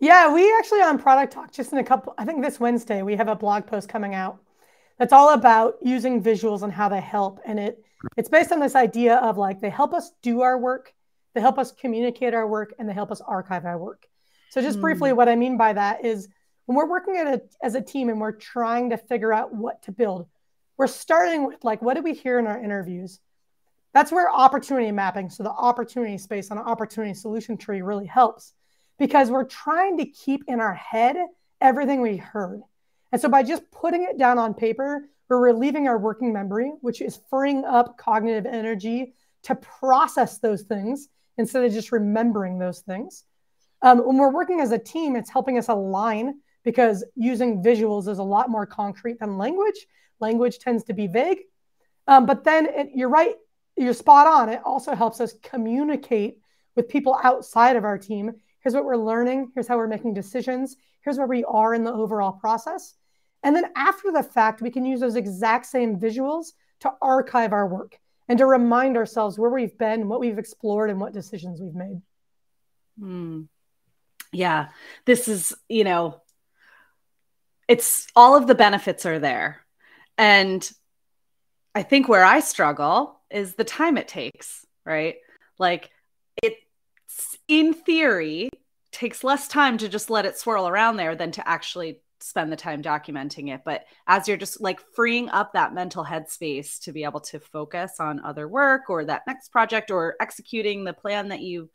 yeah 0.00 0.32
we 0.32 0.54
actually 0.58 0.82
on 0.82 0.98
product 0.98 1.32
talk 1.32 1.50
just 1.50 1.72
in 1.72 1.78
a 1.78 1.84
couple 1.84 2.14
i 2.18 2.24
think 2.24 2.42
this 2.42 2.60
wednesday 2.60 3.02
we 3.02 3.16
have 3.16 3.28
a 3.28 3.36
blog 3.36 3.66
post 3.66 3.88
coming 3.88 4.14
out 4.14 4.38
that's 4.98 5.12
all 5.12 5.32
about 5.32 5.76
using 5.82 6.22
visuals 6.22 6.62
and 6.62 6.72
how 6.72 6.88
they 6.88 7.00
help 7.00 7.40
and 7.46 7.58
it 7.58 7.82
it's 8.16 8.28
based 8.28 8.52
on 8.52 8.60
this 8.60 8.74
idea 8.74 9.16
of 9.16 9.38
like 9.38 9.60
they 9.60 9.70
help 9.70 9.94
us 9.94 10.12
do 10.22 10.42
our 10.42 10.58
work 10.58 10.92
they 11.34 11.40
help 11.40 11.58
us 11.58 11.72
communicate 11.72 12.34
our 12.34 12.46
work 12.46 12.74
and 12.78 12.88
they 12.88 12.92
help 12.92 13.10
us 13.10 13.20
archive 13.22 13.64
our 13.64 13.78
work 13.78 14.06
so 14.50 14.60
just 14.60 14.78
mm. 14.78 14.82
briefly 14.82 15.12
what 15.12 15.28
i 15.28 15.36
mean 15.36 15.56
by 15.56 15.72
that 15.72 16.04
is 16.04 16.28
when 16.66 16.76
we're 16.76 16.88
working 16.88 17.16
a, 17.16 17.40
as 17.62 17.74
a 17.74 17.80
team 17.80 18.08
and 18.08 18.20
we're 18.20 18.32
trying 18.32 18.90
to 18.90 18.96
figure 18.96 19.32
out 19.32 19.54
what 19.54 19.82
to 19.82 19.92
build 19.92 20.26
we're 20.76 20.86
starting 20.86 21.46
with 21.46 21.62
like 21.62 21.82
what 21.82 21.94
did 21.94 22.04
we 22.04 22.14
hear 22.14 22.38
in 22.38 22.46
our 22.46 22.62
interviews 22.62 23.20
that's 23.94 24.10
where 24.10 24.30
opportunity 24.30 24.90
mapping, 24.90 25.28
so 25.28 25.42
the 25.42 25.50
opportunity 25.50 26.16
space 26.16 26.50
on 26.50 26.58
an 26.58 26.64
opportunity 26.64 27.14
solution 27.14 27.56
tree 27.56 27.82
really 27.82 28.06
helps 28.06 28.54
because 28.98 29.30
we're 29.30 29.44
trying 29.44 29.98
to 29.98 30.06
keep 30.06 30.44
in 30.48 30.60
our 30.60 30.74
head 30.74 31.16
everything 31.60 32.00
we 32.00 32.16
heard. 32.16 32.62
And 33.10 33.20
so 33.20 33.28
by 33.28 33.42
just 33.42 33.70
putting 33.70 34.04
it 34.04 34.18
down 34.18 34.38
on 34.38 34.54
paper, 34.54 35.08
we're 35.28 35.38
relieving 35.38 35.88
our 35.88 35.98
working 35.98 36.32
memory, 36.32 36.72
which 36.80 37.02
is 37.02 37.20
freeing 37.28 37.64
up 37.64 37.98
cognitive 37.98 38.46
energy 38.46 39.14
to 39.44 39.54
process 39.54 40.38
those 40.38 40.62
things 40.62 41.08
instead 41.36 41.64
of 41.64 41.72
just 41.72 41.92
remembering 41.92 42.58
those 42.58 42.80
things. 42.80 43.24
Um, 43.82 43.98
when 43.98 44.16
we're 44.16 44.32
working 44.32 44.60
as 44.60 44.72
a 44.72 44.78
team, 44.78 45.16
it's 45.16 45.30
helping 45.30 45.58
us 45.58 45.68
align 45.68 46.40
because 46.64 47.04
using 47.14 47.62
visuals 47.62 48.08
is 48.08 48.18
a 48.18 48.22
lot 48.22 48.50
more 48.50 48.66
concrete 48.66 49.18
than 49.18 49.38
language. 49.38 49.86
Language 50.20 50.58
tends 50.58 50.84
to 50.84 50.94
be 50.94 51.06
vague. 51.06 51.38
Um, 52.06 52.26
but 52.26 52.44
then 52.44 52.66
it, 52.66 52.90
you're 52.94 53.08
right, 53.08 53.34
you're 53.76 53.92
spot 53.92 54.26
on. 54.26 54.48
It 54.48 54.60
also 54.64 54.94
helps 54.94 55.20
us 55.20 55.34
communicate 55.42 56.38
with 56.74 56.88
people 56.88 57.18
outside 57.22 57.76
of 57.76 57.84
our 57.84 57.98
team. 57.98 58.32
Here's 58.60 58.74
what 58.74 58.84
we're 58.84 58.96
learning. 58.96 59.50
Here's 59.54 59.66
how 59.66 59.76
we're 59.76 59.88
making 59.88 60.14
decisions. 60.14 60.76
Here's 61.02 61.18
where 61.18 61.26
we 61.26 61.44
are 61.44 61.74
in 61.74 61.84
the 61.84 61.92
overall 61.92 62.32
process. 62.32 62.94
And 63.42 63.56
then 63.56 63.64
after 63.74 64.12
the 64.12 64.22
fact, 64.22 64.62
we 64.62 64.70
can 64.70 64.84
use 64.84 65.00
those 65.00 65.16
exact 65.16 65.66
same 65.66 65.98
visuals 65.98 66.52
to 66.80 66.92
archive 67.02 67.52
our 67.52 67.66
work 67.66 67.98
and 68.28 68.38
to 68.38 68.46
remind 68.46 68.96
ourselves 68.96 69.38
where 69.38 69.50
we've 69.50 69.76
been, 69.78 70.08
what 70.08 70.20
we've 70.20 70.38
explored, 70.38 70.90
and 70.90 71.00
what 71.00 71.12
decisions 71.12 71.60
we've 71.60 71.74
made. 71.74 72.00
Hmm. 72.98 73.42
Yeah. 74.32 74.68
This 75.04 75.28
is, 75.28 75.54
you 75.68 75.84
know, 75.84 76.22
it's 77.68 78.06
all 78.14 78.36
of 78.36 78.46
the 78.46 78.54
benefits 78.54 79.06
are 79.06 79.18
there. 79.18 79.60
And 80.18 80.70
I 81.74 81.82
think 81.82 82.08
where 82.08 82.24
I 82.24 82.40
struggle 82.40 83.20
is 83.30 83.54
the 83.54 83.64
time 83.64 83.96
it 83.96 84.08
takes, 84.08 84.66
right? 84.84 85.16
Like 85.58 85.90
it 86.42 86.56
in 87.48 87.72
theory 87.74 88.48
takes 88.90 89.24
less 89.24 89.48
time 89.48 89.78
to 89.78 89.88
just 89.88 90.10
let 90.10 90.26
it 90.26 90.38
swirl 90.38 90.68
around 90.68 90.96
there 90.96 91.16
than 91.16 91.32
to 91.32 91.48
actually 91.48 92.00
spend 92.20 92.52
the 92.52 92.56
time 92.56 92.82
documenting 92.82 93.52
it. 93.52 93.62
But 93.64 93.84
as 94.06 94.28
you're 94.28 94.36
just 94.36 94.60
like 94.60 94.80
freeing 94.94 95.28
up 95.30 95.52
that 95.52 95.74
mental 95.74 96.04
headspace 96.04 96.80
to 96.80 96.92
be 96.92 97.04
able 97.04 97.20
to 97.20 97.40
focus 97.40 97.94
on 97.98 98.20
other 98.20 98.46
work 98.46 98.90
or 98.90 99.04
that 99.04 99.22
next 99.26 99.48
project 99.48 99.90
or 99.90 100.16
executing 100.20 100.84
the 100.84 100.92
plan 100.92 101.28
that 101.28 101.40
you 101.40 101.70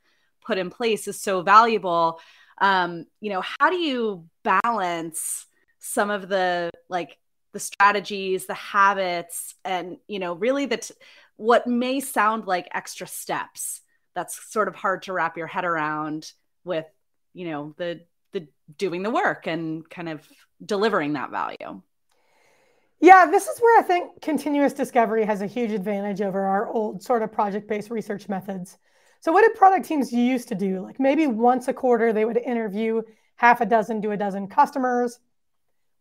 put 0.45 0.58
in 0.58 0.69
place 0.69 1.08
is 1.08 1.21
so 1.21 1.41
valuable. 1.41 2.19
Um, 2.60 3.06
you 3.19 3.30
know, 3.30 3.43
how 3.60 3.69
do 3.69 3.78
you 3.78 4.26
balance 4.43 5.45
some 5.88 6.10
of 6.10 6.28
the 6.28 6.69
like 6.89 7.17
the 7.54 7.60
strategies, 7.60 8.45
the 8.45 8.54
habits, 8.54 9.56
and 9.63 9.97
you 10.08 10.19
know, 10.19 10.34
really 10.34 10.65
the 10.65 10.78
t- 10.78 10.93
what 11.38 11.67
may 11.67 12.00
sound 12.00 12.45
like 12.45 12.67
extra 12.73 13.08
steps 13.08 13.82
that's 14.13 14.52
sort 14.52 14.67
of 14.67 14.76
hard 14.76 15.04
to 15.04 15.13
wrap 15.13 15.38
your 15.38 15.47
head 15.47 15.65
around 15.65 16.32
with 16.63 16.86
you 17.34 17.50
know 17.50 17.73
the 17.78 18.02
the 18.34 18.47
doing 18.78 19.04
the 19.04 19.12
work 19.12 19.47
and 19.47 19.89
kind 19.89 20.10
of 20.10 20.28
delivering 20.63 21.13
that 21.13 21.32
value. 21.32 21.82
Yeah, 23.00 23.28
this 23.30 23.47
is 23.47 23.60
where 23.60 23.80
I 23.80 23.84
think 23.84 24.21
continuous 24.21 24.73
discovery 24.73 25.23
has 25.23 25.41
a 25.41 25.47
huge 25.47 25.71
advantage 25.71 26.19
over 26.21 26.41
our 26.41 26.67
old 26.67 27.04
sort 27.04 27.21
of 27.21 27.32
project 27.32 27.67
based 27.67 27.91
research 27.91 28.28
methods. 28.28 28.78
So, 29.19 29.32
what 29.32 29.43
did 29.43 29.56
product 29.56 29.86
teams 29.86 30.12
used 30.12 30.47
to 30.50 30.56
do? 30.56 30.82
Like 30.82 31.00
maybe 31.00 31.28
once 31.28 31.67
a 31.67 31.73
quarter, 31.73 32.12
they 32.12 32.26
would 32.26 32.38
interview 32.38 33.04
half 33.36 33.62
a 33.62 33.65
dozen 33.65 34.02
to 34.02 34.12
a 34.12 34.17
dozen 34.17 34.47
customers. 34.47 35.19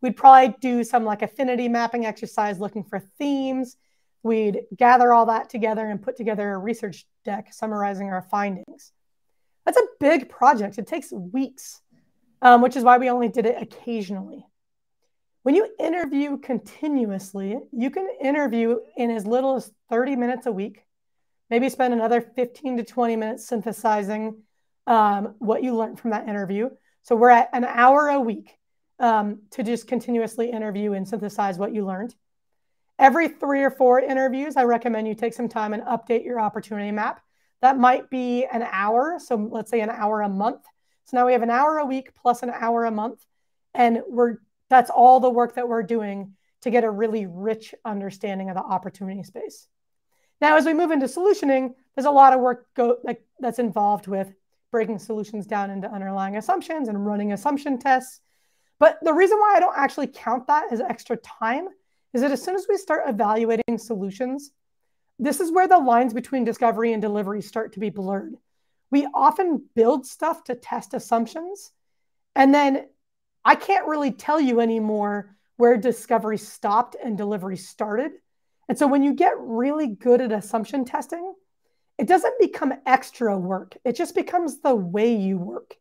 We'd 0.01 0.15
probably 0.15 0.55
do 0.61 0.83
some 0.83 1.05
like 1.05 1.21
affinity 1.21 1.67
mapping 1.67 2.05
exercise 2.05 2.59
looking 2.59 2.83
for 2.83 2.99
themes. 2.99 3.77
We'd 4.23 4.61
gather 4.75 5.13
all 5.13 5.27
that 5.27 5.49
together 5.49 5.85
and 5.85 6.01
put 6.01 6.17
together 6.17 6.51
a 6.51 6.57
research 6.57 7.05
deck 7.25 7.53
summarizing 7.53 8.09
our 8.09 8.21
findings. 8.21 8.91
That's 9.65 9.77
a 9.77 9.87
big 9.99 10.29
project. 10.29 10.77
It 10.77 10.87
takes 10.87 11.11
weeks, 11.11 11.81
um, 12.41 12.61
which 12.61 12.75
is 12.75 12.83
why 12.83 12.97
we 12.97 13.09
only 13.09 13.27
did 13.27 13.45
it 13.45 13.61
occasionally. 13.61 14.45
When 15.43 15.55
you 15.55 15.69
interview 15.79 16.37
continuously, 16.37 17.57
you 17.71 17.89
can 17.89 18.07
interview 18.21 18.79
in 18.97 19.11
as 19.11 19.25
little 19.25 19.55
as 19.55 19.71
30 19.89 20.17
minutes 20.17 20.45
a 20.45 20.51
week, 20.51 20.83
maybe 21.49 21.69
spend 21.69 21.93
another 21.93 22.21
15 22.21 22.77
to 22.77 22.83
20 22.83 23.15
minutes 23.15 23.47
synthesizing 23.47 24.41
um, 24.87 25.35
what 25.39 25.63
you 25.63 25.75
learned 25.75 25.99
from 25.99 26.11
that 26.11 26.27
interview. 26.27 26.69
So 27.03 27.15
we're 27.15 27.29
at 27.29 27.49
an 27.53 27.63
hour 27.63 28.09
a 28.09 28.19
week 28.19 28.56
um, 28.99 29.41
to 29.51 29.63
just 29.63 29.87
continuously 29.87 30.51
interview 30.51 30.93
and 30.93 31.07
synthesize 31.07 31.57
what 31.57 31.73
you 31.73 31.85
learned. 31.85 32.15
Every 32.99 33.27
three 33.27 33.63
or 33.63 33.69
four 33.69 33.99
interviews, 33.99 34.57
I 34.57 34.63
recommend 34.63 35.07
you 35.07 35.13
take 35.13 35.33
some 35.33 35.49
time 35.49 35.73
and 35.73 35.83
update 35.83 36.25
your 36.25 36.39
opportunity 36.39 36.91
map. 36.91 37.21
That 37.61 37.77
might 37.77 38.09
be 38.09 38.45
an 38.45 38.63
hour. 38.63 39.19
So 39.19 39.35
let's 39.35 39.69
say 39.69 39.81
an 39.81 39.89
hour 39.89 40.21
a 40.21 40.29
month. 40.29 40.63
So 41.05 41.17
now 41.17 41.25
we 41.25 41.33
have 41.33 41.43
an 41.43 41.49
hour 41.49 41.77
a 41.77 41.85
week 41.85 42.13
plus 42.15 42.43
an 42.43 42.51
hour 42.51 42.85
a 42.85 42.91
month. 42.91 43.23
And 43.73 44.01
we're 44.07 44.37
that's 44.69 44.89
all 44.89 45.19
the 45.19 45.29
work 45.29 45.55
that 45.55 45.69
we're 45.69 45.83
doing 45.83 46.33
to 46.61 46.69
get 46.69 46.83
a 46.83 46.89
really 46.89 47.25
rich 47.25 47.73
understanding 47.85 48.49
of 48.49 48.55
the 48.55 48.63
opportunity 48.63 49.23
space. 49.23 49.67
Now, 50.41 50.57
as 50.57 50.65
we 50.65 50.73
move 50.73 50.91
into 50.91 51.05
solutioning, 51.05 51.73
there's 51.95 52.05
a 52.05 52.11
lot 52.11 52.33
of 52.33 52.41
work 52.41 52.67
go, 52.75 52.97
like, 53.03 53.23
that's 53.39 53.59
involved 53.59 54.07
with 54.07 54.33
breaking 54.71 54.99
solutions 54.99 55.47
down 55.47 55.71
into 55.71 55.89
underlying 55.89 56.35
assumptions 56.35 56.89
and 56.89 57.05
running 57.05 57.31
assumption 57.31 57.79
tests. 57.79 58.19
But 58.79 58.99
the 59.01 59.13
reason 59.13 59.37
why 59.39 59.55
I 59.55 59.59
don't 59.59 59.77
actually 59.77 60.07
count 60.07 60.47
that 60.47 60.71
as 60.71 60.81
extra 60.81 61.17
time 61.17 61.67
is 62.13 62.21
that 62.21 62.31
as 62.31 62.43
soon 62.43 62.55
as 62.55 62.67
we 62.69 62.77
start 62.77 63.03
evaluating 63.07 63.77
solutions, 63.77 64.51
this 65.19 65.39
is 65.39 65.51
where 65.51 65.67
the 65.67 65.79
lines 65.79 66.13
between 66.13 66.43
discovery 66.43 66.93
and 66.93 67.01
delivery 67.01 67.41
start 67.41 67.73
to 67.73 67.79
be 67.79 67.89
blurred. 67.89 68.35
We 68.91 69.07
often 69.13 69.63
build 69.75 70.05
stuff 70.05 70.43
to 70.45 70.55
test 70.55 70.93
assumptions, 70.93 71.71
and 72.35 72.53
then 72.53 72.87
I 73.43 73.55
can't 73.55 73.87
really 73.87 74.11
tell 74.11 74.39
you 74.39 74.59
anymore 74.59 75.35
where 75.57 75.75
discovery 75.77 76.37
stopped 76.37 76.95
and 77.03 77.17
delivery 77.17 77.57
started. 77.57 78.11
And 78.69 78.77
so 78.77 78.87
when 78.87 79.03
you 79.03 79.13
get 79.13 79.33
really 79.39 79.87
good 79.87 80.21
at 80.21 80.31
assumption 80.31 80.85
testing, 80.85 81.33
it 81.97 82.07
doesn't 82.07 82.39
become 82.39 82.73
extra 82.85 83.37
work. 83.37 83.75
It 83.83 83.95
just 83.95 84.13
becomes 84.13 84.61
the 84.61 84.75
way 84.75 85.15
you 85.15 85.37
work. 85.37 85.75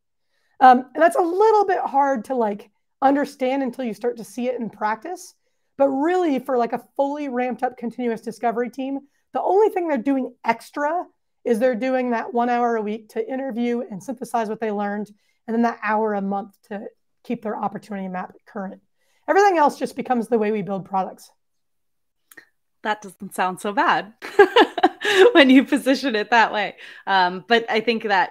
Um, 0.60 0.86
and 0.94 1.02
that's 1.02 1.16
a 1.16 1.22
little 1.22 1.66
bit 1.66 1.80
hard 1.80 2.24
to 2.26 2.34
like 2.34 2.70
understand 3.02 3.62
until 3.62 3.84
you 3.84 3.94
start 3.94 4.16
to 4.18 4.24
see 4.24 4.48
it 4.48 4.60
in 4.60 4.70
practice. 4.70 5.34
But 5.78 5.88
really, 5.88 6.38
for 6.38 6.56
like 6.56 6.72
a 6.72 6.84
fully 6.96 7.28
ramped 7.28 7.62
up 7.62 7.76
continuous 7.76 8.20
discovery 8.20 8.70
team, 8.70 9.00
the 9.32 9.42
only 9.42 9.68
thing 9.68 9.88
they're 9.88 9.98
doing 9.98 10.34
extra 10.44 11.04
is 11.44 11.58
they're 11.58 11.74
doing 11.74 12.10
that 12.10 12.32
one 12.32 12.48
hour 12.48 12.76
a 12.76 12.82
week 12.82 13.10
to 13.10 13.30
interview 13.30 13.82
and 13.90 14.02
synthesize 14.02 14.48
what 14.48 14.60
they 14.60 14.72
learned, 14.72 15.10
and 15.46 15.54
then 15.54 15.62
that 15.62 15.78
hour 15.82 16.14
a 16.14 16.22
month 16.22 16.56
to 16.68 16.86
keep 17.24 17.42
their 17.42 17.56
opportunity 17.56 18.08
map 18.08 18.32
current. 18.46 18.80
Everything 19.28 19.58
else 19.58 19.78
just 19.78 19.96
becomes 19.96 20.28
the 20.28 20.38
way 20.38 20.50
we 20.50 20.62
build 20.62 20.86
products. 20.86 21.30
That 22.82 23.02
doesn't 23.02 23.34
sound 23.34 23.60
so 23.60 23.72
bad. 23.72 24.14
when 25.32 25.50
you 25.50 25.64
position 25.64 26.16
it 26.16 26.30
that 26.30 26.52
way. 26.52 26.76
Um, 27.06 27.44
but 27.46 27.70
I 27.70 27.80
think 27.80 28.04
that, 28.04 28.30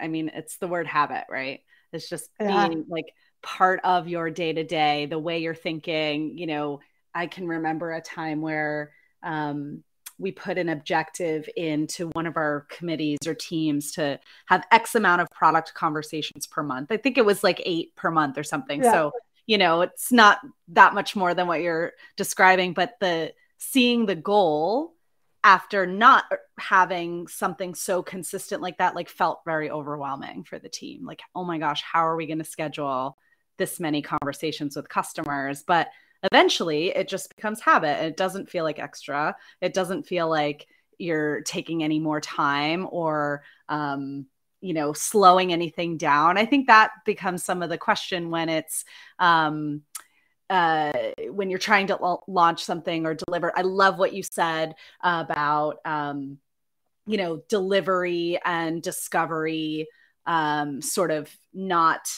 I 0.00 0.08
mean, 0.08 0.30
it's 0.34 0.56
the 0.58 0.68
word 0.68 0.86
habit, 0.86 1.24
right? 1.30 1.60
It's 1.92 2.08
just 2.08 2.30
yeah. 2.40 2.68
being 2.68 2.84
like 2.88 3.06
part 3.42 3.80
of 3.84 4.08
your 4.08 4.30
day 4.30 4.52
to 4.52 4.64
day, 4.64 5.06
the 5.06 5.18
way 5.18 5.38
you're 5.38 5.54
thinking. 5.54 6.36
You 6.36 6.46
know, 6.46 6.80
I 7.14 7.26
can 7.26 7.46
remember 7.46 7.92
a 7.92 8.00
time 8.00 8.40
where 8.40 8.92
um, 9.22 9.82
we 10.18 10.32
put 10.32 10.58
an 10.58 10.68
objective 10.68 11.48
into 11.56 12.08
one 12.12 12.26
of 12.26 12.36
our 12.36 12.66
committees 12.70 13.18
or 13.26 13.34
teams 13.34 13.92
to 13.92 14.18
have 14.46 14.66
X 14.72 14.94
amount 14.94 15.20
of 15.20 15.28
product 15.30 15.74
conversations 15.74 16.46
per 16.46 16.62
month. 16.62 16.90
I 16.90 16.96
think 16.96 17.18
it 17.18 17.24
was 17.24 17.44
like 17.44 17.60
eight 17.64 17.94
per 17.96 18.10
month 18.10 18.38
or 18.38 18.44
something. 18.44 18.82
Yeah. 18.82 18.92
So, 18.92 19.12
you 19.46 19.58
know, 19.58 19.82
it's 19.82 20.10
not 20.10 20.40
that 20.68 20.94
much 20.94 21.14
more 21.14 21.34
than 21.34 21.46
what 21.46 21.60
you're 21.60 21.92
describing, 22.16 22.72
but 22.72 22.96
the 23.00 23.32
seeing 23.58 24.06
the 24.06 24.14
goal 24.14 24.94
after 25.44 25.86
not 25.86 26.24
having 26.58 27.28
something 27.28 27.74
so 27.74 28.02
consistent 28.02 28.60
like 28.60 28.78
that 28.78 28.96
like 28.96 29.08
felt 29.08 29.42
very 29.44 29.70
overwhelming 29.70 30.42
for 30.42 30.58
the 30.58 30.68
team 30.68 31.06
like 31.06 31.22
oh 31.36 31.44
my 31.44 31.56
gosh 31.56 31.82
how 31.82 32.04
are 32.04 32.16
we 32.16 32.26
going 32.26 32.38
to 32.38 32.44
schedule 32.44 33.16
this 33.58 33.80
many 33.80 34.02
conversations 34.02 34.76
with 34.76 34.88
customers 34.88 35.62
but 35.66 35.88
eventually 36.22 36.88
it 36.88 37.08
just 37.08 37.34
becomes 37.34 37.60
habit 37.60 37.98
and 37.98 38.06
it 38.06 38.16
doesn't 38.16 38.50
feel 38.50 38.64
like 38.64 38.78
extra 38.78 39.36
it 39.60 39.74
doesn't 39.74 40.06
feel 40.06 40.28
like 40.28 40.66
you're 40.98 41.42
taking 41.42 41.82
any 41.82 41.98
more 41.98 42.20
time 42.20 42.86
or 42.90 43.42
um, 43.68 44.26
you 44.60 44.72
know 44.72 44.92
slowing 44.92 45.52
anything 45.52 45.96
down 45.96 46.38
i 46.38 46.46
think 46.46 46.66
that 46.66 46.90
becomes 47.04 47.44
some 47.44 47.62
of 47.62 47.68
the 47.68 47.78
question 47.78 48.30
when 48.30 48.48
it's 48.48 48.84
um, 49.18 49.82
uh, 50.48 50.92
when 51.30 51.50
you're 51.50 51.58
trying 51.58 51.88
to 51.88 52.18
launch 52.28 52.64
something 52.64 53.06
or 53.06 53.14
deliver. 53.14 53.56
I 53.56 53.62
love 53.62 53.98
what 53.98 54.12
you 54.12 54.22
said 54.22 54.74
about, 55.02 55.78
um, 55.84 56.38
you 57.06 57.16
know, 57.16 57.42
delivery 57.48 58.38
and 58.44 58.82
discovery, 58.82 59.88
um, 60.26 60.80
sort 60.82 61.10
of 61.10 61.30
not, 61.52 62.08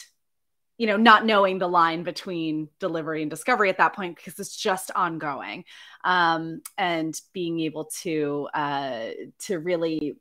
you 0.79 0.87
know, 0.87 0.97
not 0.97 1.25
knowing 1.25 1.59
the 1.59 1.67
line 1.67 2.01
between 2.01 2.69
delivery 2.79 3.21
and 3.21 3.29
discovery 3.29 3.69
at 3.69 3.77
that 3.77 3.95
point 3.95 4.15
because 4.15 4.39
it's 4.39 4.55
just 4.55 4.89
ongoing, 4.95 5.65
um, 6.03 6.61
and 6.77 7.21
being 7.33 7.59
able 7.59 7.85
to 8.01 8.49
uh, 8.55 9.09
to 9.39 9.59
really 9.59 10.15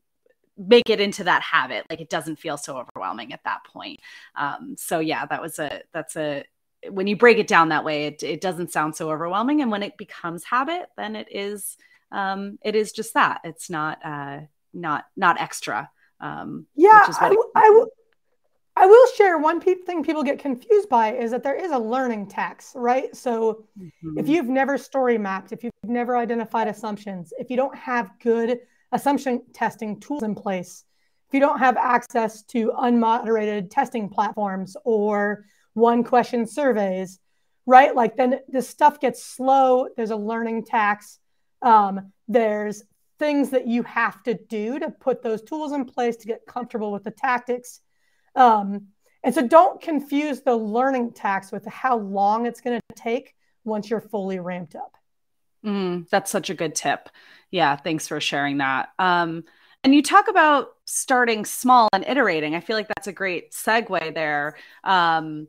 make 0.59 0.91
it 0.91 1.01
into 1.01 1.23
that 1.23 1.41
habit 1.41 1.87
like 1.89 2.01
it 2.01 2.11
doesn't 2.11 2.35
feel 2.35 2.57
so 2.57 2.77
overwhelming 2.77 3.33
at 3.33 3.45
that 3.45 3.61
point 3.63 4.01
um, 4.35 4.75
so 4.77 4.99
yeah 4.99 5.25
that 5.25 5.41
was 5.41 5.61
a 5.61 5.83
that's 5.93 6.17
a 6.17 6.43
when 6.91 7.07
you 7.07 7.17
break 7.17 7.39
it 7.39 7.47
down 7.47 7.71
that 7.71 7.85
way, 7.85 8.07
it, 8.07 8.23
it 8.23 8.41
doesn't 8.41 8.73
sound 8.73 8.95
so 8.95 9.11
overwhelming. 9.11 9.63
And 9.63 9.71
when 9.71 9.83
it 9.83 9.97
becomes 9.97 10.45
habit, 10.45 10.89
then 10.97 11.17
it 11.17 11.29
is 11.31 11.77
um, 12.11 12.59
it 12.63 12.75
is 12.75 12.93
just 12.93 13.15
that. 13.15 13.41
It's 13.45 13.69
not 13.69 13.99
uh, 14.05 14.41
not 14.73 15.07
not 15.17 15.41
extra. 15.41 15.91
Um, 16.21 16.67
yeah, 16.75 17.05
I, 17.07 17.37
I, 17.55 17.85
I 18.79 18.87
will 18.87 19.07
share 19.17 19.39
one 19.39 19.61
pe- 19.61 19.75
thing 19.75 20.05
people 20.05 20.23
get 20.23 20.39
confused 20.39 20.89
by 20.89 21.13
is 21.13 21.33
that 21.33 21.43
there 21.43 21.57
is 21.57 21.73
a 21.73 21.79
learning 21.79 22.29
tax, 22.29 22.73
right? 22.77 23.15
So 23.15 23.65
mm-hmm. 23.77 24.19
if 24.19 24.29
you've 24.29 24.49
never 24.49 24.79
story 24.79 25.19
mapped, 25.19 25.51
if 25.51 25.65
you've 25.65 25.73
never 25.83 26.17
identified 26.17 26.69
assumptions, 26.69 27.33
if 27.39 27.51
you 27.51 27.57
don't 27.57 27.77
have 27.77 28.13
good 28.23 28.61
assumption 28.93 29.43
testing 29.53 29.99
tools 29.99 30.23
in 30.23 30.37
place, 30.37 30.85
if 31.27 31.35
you 31.35 31.41
don't 31.41 31.59
have 31.59 31.77
access 31.77 32.45
to 32.45 32.71
unmoderated 32.79 33.69
testing 33.69 34.09
platforms 34.09 34.77
or 34.85 35.45
one 35.75 36.05
question 36.05 36.47
surveys, 36.47 37.19
right? 37.67 37.97
Like 37.97 38.17
then 38.17 38.41
the 38.49 38.63
stuff 38.63 39.01
gets 39.01 39.25
slow. 39.25 39.89
There's 39.97 40.13
a 40.13 40.17
learning 40.17 40.67
tax. 40.67 41.19
Um, 41.63 42.13
there's 42.29 42.85
things 43.19 43.51
that 43.51 43.67
you 43.67 43.83
have 43.83 44.23
to 44.23 44.35
do 44.35 44.79
to 44.79 44.91
put 44.91 45.21
those 45.21 45.43
tools 45.43 45.73
in 45.73 45.85
place 45.85 46.17
to 46.19 46.29
get 46.29 46.47
comfortable 46.47 46.93
with 46.93 47.03
the 47.03 47.11
tactics. 47.11 47.81
Um, 48.39 48.89
and 49.25 49.35
so 49.35 49.47
don't 49.47 49.81
confuse 49.81 50.41
the 50.41 50.57
learning 50.57 51.13
tax 51.13 51.53
with 51.53 51.67
how 51.67 51.99
long 51.99 52.47
it's 52.47 52.61
going 52.61 52.81
to 52.81 53.03
take 53.03 53.35
once 53.65 53.91
you're 53.91 54.01
fully 54.01 54.39
ramped 54.39 54.77
up. 54.77 54.97
Mm, 55.65 56.09
that's 56.09 56.31
such 56.31 56.49
a 56.49 56.55
good 56.55 56.75
tip. 56.75 57.09
Yeah, 57.51 57.77
thanks 57.77 58.09
for 58.09 58.21
sharing 58.21 58.59
that. 58.59 58.91
Um, 58.99 59.45
and 59.85 59.95
you 59.95 60.03
talk 60.03 60.29
about 60.29 60.69
starting 60.85 61.45
small 61.45 61.89
and 61.93 62.05
iterating. 62.07 62.55
I 62.55 62.61
feel 62.61 62.77
like 62.77 62.89
that's 62.89 63.07
a 63.07 63.13
great 63.13 63.53
segue 63.53 64.15
there. 64.15 64.57
Um, 64.85 65.49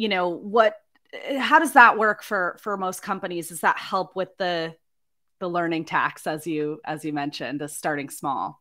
you 0.00 0.08
know 0.08 0.30
what 0.30 0.76
how 1.38 1.58
does 1.58 1.74
that 1.74 1.98
work 1.98 2.22
for 2.22 2.56
for 2.62 2.76
most 2.78 3.02
companies 3.02 3.48
does 3.48 3.60
that 3.60 3.76
help 3.76 4.16
with 4.16 4.34
the 4.38 4.74
the 5.40 5.48
learning 5.48 5.84
tax 5.84 6.26
as 6.26 6.46
you 6.46 6.80
as 6.86 7.04
you 7.04 7.12
mentioned 7.12 7.60
the 7.60 7.68
starting 7.68 8.08
small 8.08 8.59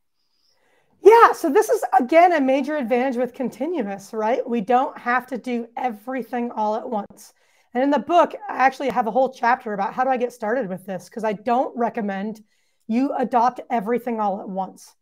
yeah 1.02 1.32
so 1.32 1.50
this 1.50 1.70
is 1.70 1.84
again 2.00 2.34
a 2.34 2.42
major 2.42 2.76
advantage 2.76 3.16
with 3.16 3.34
continuous 3.34 4.14
right 4.14 4.48
we 4.48 4.62
don't 4.62 4.98
have 4.98 5.26
to 5.26 5.38
do 5.38 5.68
everything 5.78 6.52
all 6.52 6.76
at 6.76 6.90
once 6.90 7.34
and 7.74 7.84
in 7.84 7.90
the 7.90 8.00
book 8.00 8.34
i 8.50 8.58
actually 8.58 8.90
have 8.90 9.08
a 9.08 9.12
whole 9.12 9.32
chapter 9.32 9.74
about 9.74 9.94
how 9.94 10.04
do 10.04 10.10
i 10.10 10.18
get 10.18 10.34
started 10.34 10.68
with 10.68 10.86
this 10.86 11.06
because 11.06 11.24
i 11.24 11.34
don't 11.34 11.76
recommend 11.78 12.42
you 12.88 13.14
adopt 13.18 13.60
everything 13.70 14.20
all 14.20 14.42
at 14.42 14.50
once 14.50 14.96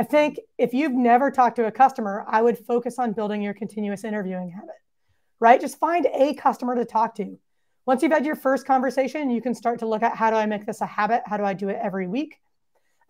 I 0.00 0.04
think 0.04 0.40
if 0.56 0.72
you've 0.72 0.94
never 0.94 1.30
talked 1.30 1.56
to 1.56 1.66
a 1.66 1.70
customer, 1.70 2.24
I 2.26 2.40
would 2.40 2.56
focus 2.56 2.98
on 2.98 3.12
building 3.12 3.42
your 3.42 3.52
continuous 3.52 4.02
interviewing 4.02 4.50
habit, 4.50 4.76
right? 5.40 5.60
Just 5.60 5.78
find 5.78 6.06
a 6.06 6.32
customer 6.32 6.74
to 6.76 6.86
talk 6.86 7.14
to. 7.16 7.38
Once 7.84 8.02
you've 8.02 8.12
had 8.12 8.24
your 8.24 8.34
first 8.34 8.66
conversation, 8.66 9.28
you 9.28 9.42
can 9.42 9.54
start 9.54 9.80
to 9.80 9.86
look 9.86 10.02
at 10.02 10.16
how 10.16 10.30
do 10.30 10.36
I 10.36 10.46
make 10.46 10.64
this 10.64 10.80
a 10.80 10.86
habit? 10.86 11.20
How 11.26 11.36
do 11.36 11.44
I 11.44 11.52
do 11.52 11.68
it 11.68 11.78
every 11.82 12.06
week? 12.06 12.36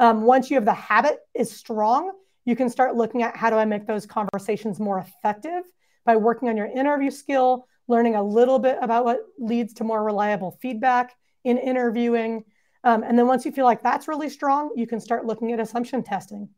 Um, 0.01 0.23
once 0.23 0.51
you 0.51 0.57
have 0.57 0.65
the 0.65 0.75
habit 0.75 1.19
is 1.33 1.53
strong, 1.53 2.11
you 2.51 2.57
can 2.57 2.69
start 2.69 2.97
looking 2.97 3.23
at 3.23 3.37
how 3.37 3.49
do 3.49 3.55
I 3.55 3.65
make 3.65 3.87
those 3.87 4.07
conversations 4.07 4.81
more 4.81 4.99
effective 4.99 5.63
by 6.05 6.17
working 6.17 6.49
on 6.49 6.57
your 6.57 6.67
interview 6.67 7.13
skill, 7.13 7.69
learning 7.87 8.17
a 8.17 8.23
little 8.23 8.59
bit 8.59 8.77
about 8.83 9.05
what 9.05 9.21
leads 9.39 9.73
to 9.75 9.85
more 9.85 10.03
reliable 10.03 10.59
feedback 10.61 11.15
in 11.45 11.59
interviewing. 11.59 12.45
Um, 12.83 13.05
and 13.05 13.17
then 13.17 13.29
once 13.29 13.45
you 13.45 13.53
feel 13.53 13.67
like 13.67 13.85
that's 13.85 14.09
really 14.09 14.29
strong, 14.29 14.73
you 14.75 14.85
can 14.85 14.99
start 14.99 15.27
looking 15.27 15.53
at 15.53 15.61
assumption 15.61 16.03
testing. 16.03 16.49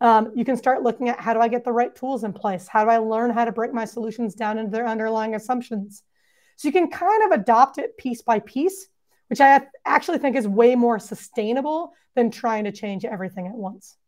Um, 0.00 0.32
you 0.34 0.46
can 0.46 0.56
start 0.56 0.82
looking 0.82 1.10
at 1.10 1.20
how 1.20 1.34
do 1.34 1.40
I 1.40 1.48
get 1.48 1.62
the 1.62 1.72
right 1.72 1.94
tools 1.94 2.24
in 2.24 2.32
place? 2.32 2.66
How 2.66 2.84
do 2.84 2.90
I 2.90 2.96
learn 2.96 3.28
how 3.28 3.44
to 3.44 3.52
break 3.52 3.74
my 3.74 3.84
solutions 3.84 4.34
down 4.34 4.56
into 4.56 4.70
their 4.70 4.86
underlying 4.86 5.34
assumptions? 5.34 6.04
So 6.56 6.68
you 6.68 6.72
can 6.72 6.88
kind 6.88 7.22
of 7.24 7.38
adopt 7.38 7.76
it 7.76 7.98
piece 7.98 8.22
by 8.22 8.38
piece, 8.38 8.88
which 9.28 9.42
I 9.42 9.60
actually 9.84 10.18
think 10.20 10.36
is 10.36 10.48
way 10.48 10.74
more 10.74 10.98
sustainable 10.98 11.92
than 12.14 12.30
trying 12.30 12.64
to 12.64 12.72
change 12.72 13.04
everything 13.04 13.46
at 13.46 13.54
once. 13.54 13.98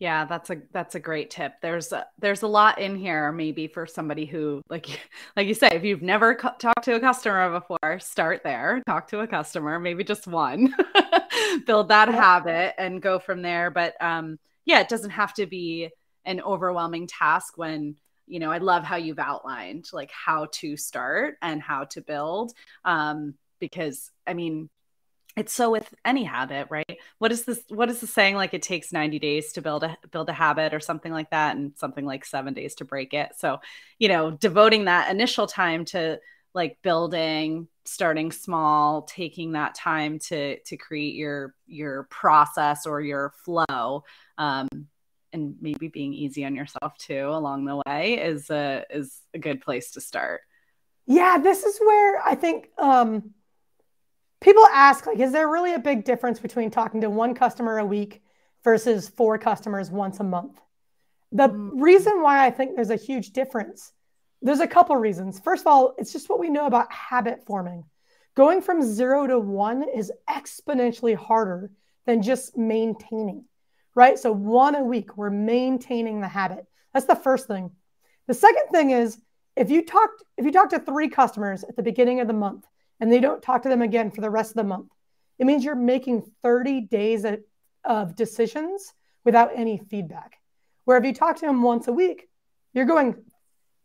Yeah, 0.00 0.24
that's 0.24 0.48
a 0.48 0.56
that's 0.72 0.94
a 0.94 1.00
great 1.00 1.28
tip. 1.30 1.52
There's 1.60 1.92
a, 1.92 2.06
there's 2.18 2.40
a 2.40 2.46
lot 2.48 2.78
in 2.80 2.96
here 2.96 3.30
maybe 3.32 3.68
for 3.68 3.86
somebody 3.86 4.24
who 4.24 4.62
like 4.70 4.88
like 5.36 5.46
you 5.46 5.52
say 5.52 5.68
if 5.72 5.84
you've 5.84 6.00
never 6.00 6.34
cu- 6.34 6.56
talked 6.58 6.84
to 6.84 6.94
a 6.94 7.00
customer 7.00 7.50
before, 7.60 7.98
start 8.00 8.40
there. 8.42 8.82
Talk 8.86 9.08
to 9.08 9.20
a 9.20 9.26
customer, 9.26 9.78
maybe 9.78 10.02
just 10.02 10.26
one. 10.26 10.74
Build 11.66 11.88
that 11.88 12.08
habit 12.08 12.74
and 12.78 13.02
go 13.02 13.18
from 13.18 13.42
there, 13.42 13.70
but 13.70 13.94
um 14.00 14.38
yeah, 14.64 14.80
it 14.80 14.88
doesn't 14.88 15.10
have 15.10 15.34
to 15.34 15.46
be 15.46 15.90
an 16.24 16.40
overwhelming 16.40 17.06
task 17.06 17.58
when 17.58 17.94
you 18.26 18.38
know, 18.38 18.50
I 18.50 18.58
love 18.58 18.84
how 18.84 18.96
you've 18.96 19.18
outlined 19.18 19.86
like 19.92 20.10
how 20.12 20.46
to 20.52 20.76
start 20.78 21.36
and 21.42 21.60
how 21.60 21.84
to 21.84 22.00
build 22.00 22.52
um 22.86 23.34
because 23.58 24.10
I 24.26 24.32
mean, 24.32 24.70
it's 25.36 25.52
so 25.52 25.70
with 25.70 25.92
any 26.04 26.24
habit 26.24 26.66
right? 26.70 26.98
What 27.18 27.32
is 27.32 27.44
this 27.44 27.62
what 27.68 27.88
is 27.88 28.00
the 28.00 28.06
saying 28.06 28.34
like 28.34 28.54
it 28.54 28.62
takes 28.62 28.92
90 28.92 29.18
days 29.18 29.52
to 29.52 29.62
build 29.62 29.84
a 29.84 29.96
build 30.10 30.28
a 30.28 30.32
habit 30.32 30.74
or 30.74 30.80
something 30.80 31.12
like 31.12 31.30
that 31.30 31.56
and 31.56 31.72
something 31.76 32.04
like 32.04 32.24
seven 32.24 32.54
days 32.54 32.74
to 32.76 32.84
break 32.84 33.14
it? 33.14 33.32
So 33.36 33.60
you 33.98 34.08
know 34.08 34.32
devoting 34.32 34.86
that 34.86 35.10
initial 35.10 35.46
time 35.46 35.84
to 35.86 36.20
like 36.52 36.78
building 36.82 37.68
starting 37.84 38.32
small 38.32 39.02
taking 39.02 39.52
that 39.52 39.74
time 39.74 40.18
to 40.18 40.58
to 40.60 40.76
create 40.76 41.14
your 41.14 41.54
your 41.66 42.04
process 42.10 42.86
or 42.86 43.00
your 43.00 43.32
flow 43.44 44.04
um, 44.38 44.68
and 45.32 45.54
maybe 45.60 45.88
being 45.88 46.12
easy 46.12 46.44
on 46.44 46.56
yourself 46.56 46.96
too 46.98 47.28
along 47.28 47.64
the 47.64 47.80
way 47.86 48.14
is 48.20 48.50
a 48.50 48.84
is 48.90 49.20
a 49.32 49.38
good 49.38 49.60
place 49.60 49.92
to 49.92 50.00
start. 50.00 50.40
Yeah 51.06 51.38
this 51.38 51.64
is 51.64 51.78
where 51.80 52.20
i 52.24 52.36
think 52.36 52.68
um 52.78 53.34
people 54.40 54.64
ask 54.72 55.06
like 55.06 55.18
is 55.18 55.32
there 55.32 55.48
really 55.48 55.74
a 55.74 55.78
big 55.78 56.04
difference 56.04 56.38
between 56.38 56.70
talking 56.70 57.00
to 57.00 57.10
one 57.10 57.34
customer 57.34 57.78
a 57.78 57.84
week 57.84 58.22
versus 58.64 59.08
four 59.08 59.38
customers 59.38 59.90
once 59.90 60.20
a 60.20 60.24
month? 60.24 60.60
The 61.32 61.48
mm-hmm. 61.48 61.80
reason 61.80 62.22
why 62.22 62.46
i 62.46 62.50
think 62.50 62.74
there's 62.74 62.90
a 62.90 62.96
huge 62.96 63.32
difference 63.32 63.92
there's 64.42 64.60
a 64.60 64.66
couple 64.66 64.96
reasons. 64.96 65.38
First 65.38 65.62
of 65.62 65.66
all 65.66 65.94
it's 65.98 66.12
just 66.12 66.28
what 66.28 66.40
we 66.40 66.48
know 66.48 66.66
about 66.66 66.92
habit 66.92 67.44
forming. 67.46 67.84
Going 68.34 68.62
from 68.62 68.82
zero 68.82 69.26
to 69.26 69.38
one 69.38 69.84
is 69.94 70.10
exponentially 70.28 71.14
harder 71.14 71.70
than 72.06 72.22
just 72.22 72.56
maintaining 72.56 73.44
right? 73.94 74.18
So 74.18 74.32
one 74.32 74.74
a 74.74 74.82
week 74.82 75.16
we're 75.16 75.30
maintaining 75.30 76.20
the 76.20 76.28
habit. 76.28 76.66
That's 76.92 77.06
the 77.06 77.16
first 77.16 77.46
thing. 77.46 77.70
The 78.26 78.34
second 78.34 78.68
thing 78.70 78.90
is 78.90 79.18
if 79.56 79.70
you 79.70 79.84
talked 79.84 80.22
if 80.36 80.44
you 80.44 80.52
talk 80.52 80.70
to 80.70 80.78
three 80.78 81.08
customers 81.08 81.64
at 81.64 81.76
the 81.76 81.82
beginning 81.82 82.20
of 82.20 82.28
the 82.28 82.32
month 82.32 82.64
and 83.00 83.10
they 83.10 83.20
don't 83.20 83.42
talk 83.42 83.62
to 83.62 83.68
them 83.68 83.82
again 83.82 84.10
for 84.10 84.20
the 84.20 84.30
rest 84.30 84.50
of 84.50 84.56
the 84.56 84.64
month. 84.64 84.90
It 85.38 85.46
means 85.46 85.64
you're 85.64 85.74
making 85.74 86.30
30 86.42 86.82
days 86.82 87.24
of 87.84 88.14
decisions 88.14 88.92
without 89.24 89.52
any 89.54 89.78
feedback. 89.78 90.36
Where 90.84 90.98
if 90.98 91.04
you 91.04 91.14
talk 91.14 91.36
to 91.36 91.46
them 91.46 91.62
once 91.62 91.88
a 91.88 91.92
week, 91.92 92.28
you're 92.72 92.84
going 92.84 93.16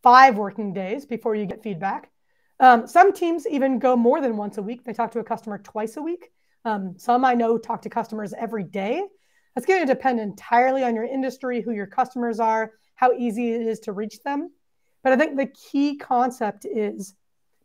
five 0.03 0.37
working 0.37 0.73
days 0.73 1.05
before 1.05 1.35
you 1.35 1.45
get 1.45 1.63
feedback. 1.63 2.11
Um, 2.59 2.87
some 2.87 3.13
teams 3.13 3.47
even 3.47 3.79
go 3.79 3.95
more 3.95 4.21
than 4.21 4.37
once 4.37 4.57
a 4.57 4.61
week. 4.61 4.83
They 4.83 4.93
talk 4.93 5.11
to 5.11 5.19
a 5.19 5.23
customer 5.23 5.57
twice 5.57 5.97
a 5.97 6.01
week. 6.01 6.29
Um, 6.63 6.95
some 6.97 7.25
I 7.25 7.33
know 7.33 7.57
talk 7.57 7.81
to 7.83 7.89
customers 7.89 8.33
every 8.37 8.63
day. 8.63 9.03
That's 9.53 9.67
going 9.67 9.85
to 9.85 9.93
depend 9.93 10.19
entirely 10.19 10.83
on 10.83 10.95
your 10.95 11.05
industry, 11.05 11.61
who 11.61 11.71
your 11.71 11.87
customers 11.87 12.39
are, 12.39 12.73
how 12.95 13.13
easy 13.13 13.53
it 13.53 13.61
is 13.61 13.79
to 13.81 13.93
reach 13.93 14.21
them. 14.23 14.51
But 15.03 15.13
I 15.13 15.17
think 15.17 15.37
the 15.37 15.47
key 15.47 15.97
concept 15.97 16.65
is 16.65 17.13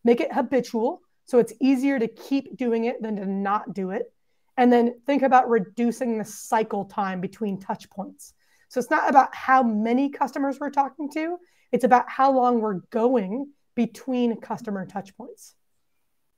make 0.05 0.21
it 0.21 0.33
habitual. 0.33 1.03
So 1.31 1.39
it's 1.39 1.53
easier 1.61 1.97
to 1.97 2.09
keep 2.09 2.57
doing 2.57 2.87
it 2.87 3.01
than 3.01 3.15
to 3.15 3.25
not 3.25 3.73
do 3.73 3.91
it. 3.91 4.13
And 4.57 4.73
then 4.73 4.97
think 5.07 5.23
about 5.23 5.49
reducing 5.49 6.19
the 6.19 6.25
cycle 6.25 6.87
time 6.87 7.21
between 7.21 7.61
touch 7.61 7.89
points. 7.89 8.35
So 8.69 8.81
it's 8.81 8.91
not 8.91 9.09
about 9.09 9.33
how 9.33 9.63
many 9.63 10.11
customers 10.11 10.59
we're 10.59 10.71
talking 10.71 11.09
to, 11.13 11.39
it's 11.71 11.85
about 11.85 12.09
how 12.09 12.33
long 12.33 12.61
we're 12.61 12.81
going 12.91 13.53
between 13.77 14.41
customer 14.41 14.85
touch 14.87 15.17
points. 15.17 15.55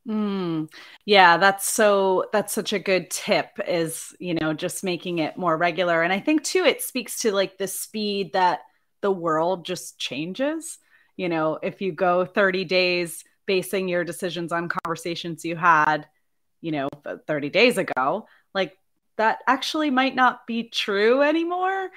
Mm, 0.07 0.71
yeah, 1.07 1.39
that's 1.39 1.71
so 1.71 2.27
that's 2.31 2.53
such 2.53 2.75
a 2.75 2.79
good 2.79 3.11
tip 3.11 3.49
is, 3.67 4.15
you 4.21 4.35
know, 4.35 4.53
just 4.53 4.85
making 4.85 5.21
it 5.21 5.39
more 5.39 5.57
regular. 5.57 6.03
And 6.03 6.13
I 6.13 6.21
think 6.21 6.45
too 6.45 6.67
it 6.67 6.83
speaks 6.83 7.23
to 7.23 7.33
like 7.33 7.57
the 7.57 7.67
speed 7.67 8.35
that 8.35 8.61
the 9.01 9.11
world 9.11 9.65
just 9.65 9.99
changes. 9.99 10.79
You 11.17 11.31
know, 11.31 11.59
if 11.63 11.81
you 11.81 11.93
go 11.93 12.27
30 12.27 12.67
days 12.67 13.25
basing 13.47 13.89
your 13.89 14.05
decisions 14.05 14.53
on 14.53 14.69
conversations 14.69 15.45
you 15.45 15.57
had, 15.57 16.07
you 16.61 16.73
know, 16.73 16.89
30 17.27 17.51
days 17.51 17.79
ago, 17.79 18.27
like 18.55 18.77
that 19.17 19.39
actually 19.47 19.91
might 19.91 20.15
not 20.15 20.47
be 20.47 20.65
true 20.65 21.23
anymore, 21.23 21.91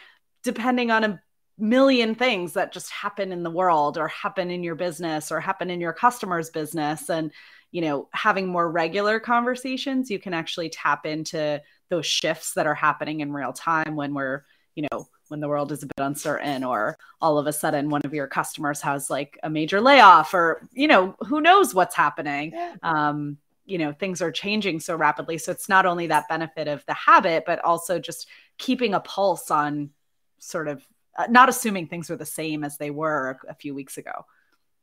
depending 0.44 0.92
on 0.92 1.04
a 1.04 1.22
million 1.58 2.16
things 2.16 2.54
that 2.54 2.74
just 2.74 2.90
happen 2.92 3.32
in 3.32 3.44
the 3.44 3.50
world 3.50 3.98
or 3.98 4.08
happen 4.08 4.52
in 4.52 4.64
your 4.64 4.76
business 4.76 5.32
or 5.32 5.40
happen 5.40 5.70
in 5.70 5.80
your 5.80 5.94
customer's 5.94 6.50
business. 6.50 7.10
And, 7.10 7.32
you 7.72 7.82
know, 7.82 8.10
having 8.14 8.48
more 8.48 8.70
regular 8.70 9.20
conversations, 9.20 10.12
you 10.12 10.20
can 10.20 10.34
actually 10.34 10.70
tap 10.70 11.06
into 11.06 11.62
those 11.90 12.06
shifts 12.06 12.54
that 12.54 12.68
are 12.68 12.76
happening 12.76 13.22
in 13.22 13.32
real 13.32 13.54
time 13.54 13.96
when 13.96 14.14
we're, 14.14 14.44
you 14.76 14.88
know, 14.92 15.08
when 15.30 15.40
the 15.40 15.48
world 15.48 15.72
is 15.72 15.84
a 15.84 15.88
bit 15.88 16.04
uncertain 16.04 16.64
or 16.64 16.98
all 17.22 17.38
of 17.38 17.48
a 17.48 17.54
sudden 17.54 17.90
one 17.90 18.02
of 18.04 18.14
your 18.14 18.28
customers 18.28 18.82
has 18.82 19.10
like 19.10 19.40
a 19.44 19.50
major 19.50 19.82
layoff 19.82 20.34
or 20.34 20.68
you 20.74 20.88
know 20.88 21.16
who 21.22 21.42
knows 21.42 21.74
what's 21.74 21.96
happening. 21.96 22.54
Um, 22.84 23.38
you 23.66 23.78
know 23.78 23.92
things 23.92 24.22
are 24.22 24.32
changing 24.32 24.80
so 24.80 24.96
rapidly. 24.96 25.38
So 25.38 25.52
it's 25.52 25.70
not 25.70 25.86
only 25.86 26.08
that 26.08 26.30
benefit 26.30 26.68
of 26.68 26.86
the 26.86 26.94
habit 26.94 27.44
but 27.46 27.64
also 27.64 28.00
just 28.00 28.28
keeping 28.58 28.94
a 28.94 29.00
pulse 29.00 29.50
on 29.50 29.90
sort 30.38 30.68
of 30.68 30.86
uh, 31.18 31.28
not 31.30 31.50
assuming 31.50 31.88
things 31.88 32.10
are 32.10 32.18
the 32.18 32.26
same 32.26 32.64
as 32.64 32.78
they 32.78 32.92
were 32.92 33.40
a, 33.48 33.56
few 33.56 33.74
weeks 33.74 33.98
ago. 33.98 34.26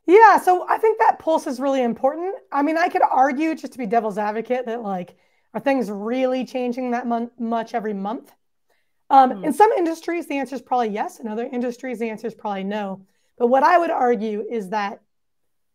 Yeah. 0.06 0.38
So 0.38 0.66
i 0.68 0.78
think 0.78 0.98
that 0.98 1.18
pulse 1.18 1.46
is 1.46 1.60
really 1.60 1.82
important. 1.82 2.34
I 2.50 2.62
mean 2.62 2.76
i 2.76 2.88
could 2.88 3.02
argue 3.02 3.54
just 3.54 3.72
to 3.72 3.78
be 3.78 3.86
devil's 3.86 4.18
advocate 4.18 4.66
that 4.66 4.82
like 4.82 5.16
are 5.54 5.60
things 5.60 5.90
really 5.90 6.44
changing 6.44 6.90
that 6.92 7.06
mon- 7.06 7.30
much 7.38 7.74
every 7.74 7.94
month 7.94 8.32
um, 9.12 9.30
mm. 9.30 9.44
In 9.44 9.52
some 9.52 9.70
industries, 9.72 10.26
the 10.26 10.38
answer 10.38 10.56
is 10.56 10.62
probably 10.62 10.88
yes. 10.88 11.20
In 11.20 11.28
other 11.28 11.44
industries, 11.44 11.98
the 11.98 12.10
answer 12.10 12.26
is 12.26 12.34
probably 12.34 12.64
no. 12.64 13.04
But 13.38 13.46
what 13.48 13.62
I 13.62 13.78
would 13.78 13.90
argue 13.90 14.44
is 14.50 14.70
that 14.70 15.00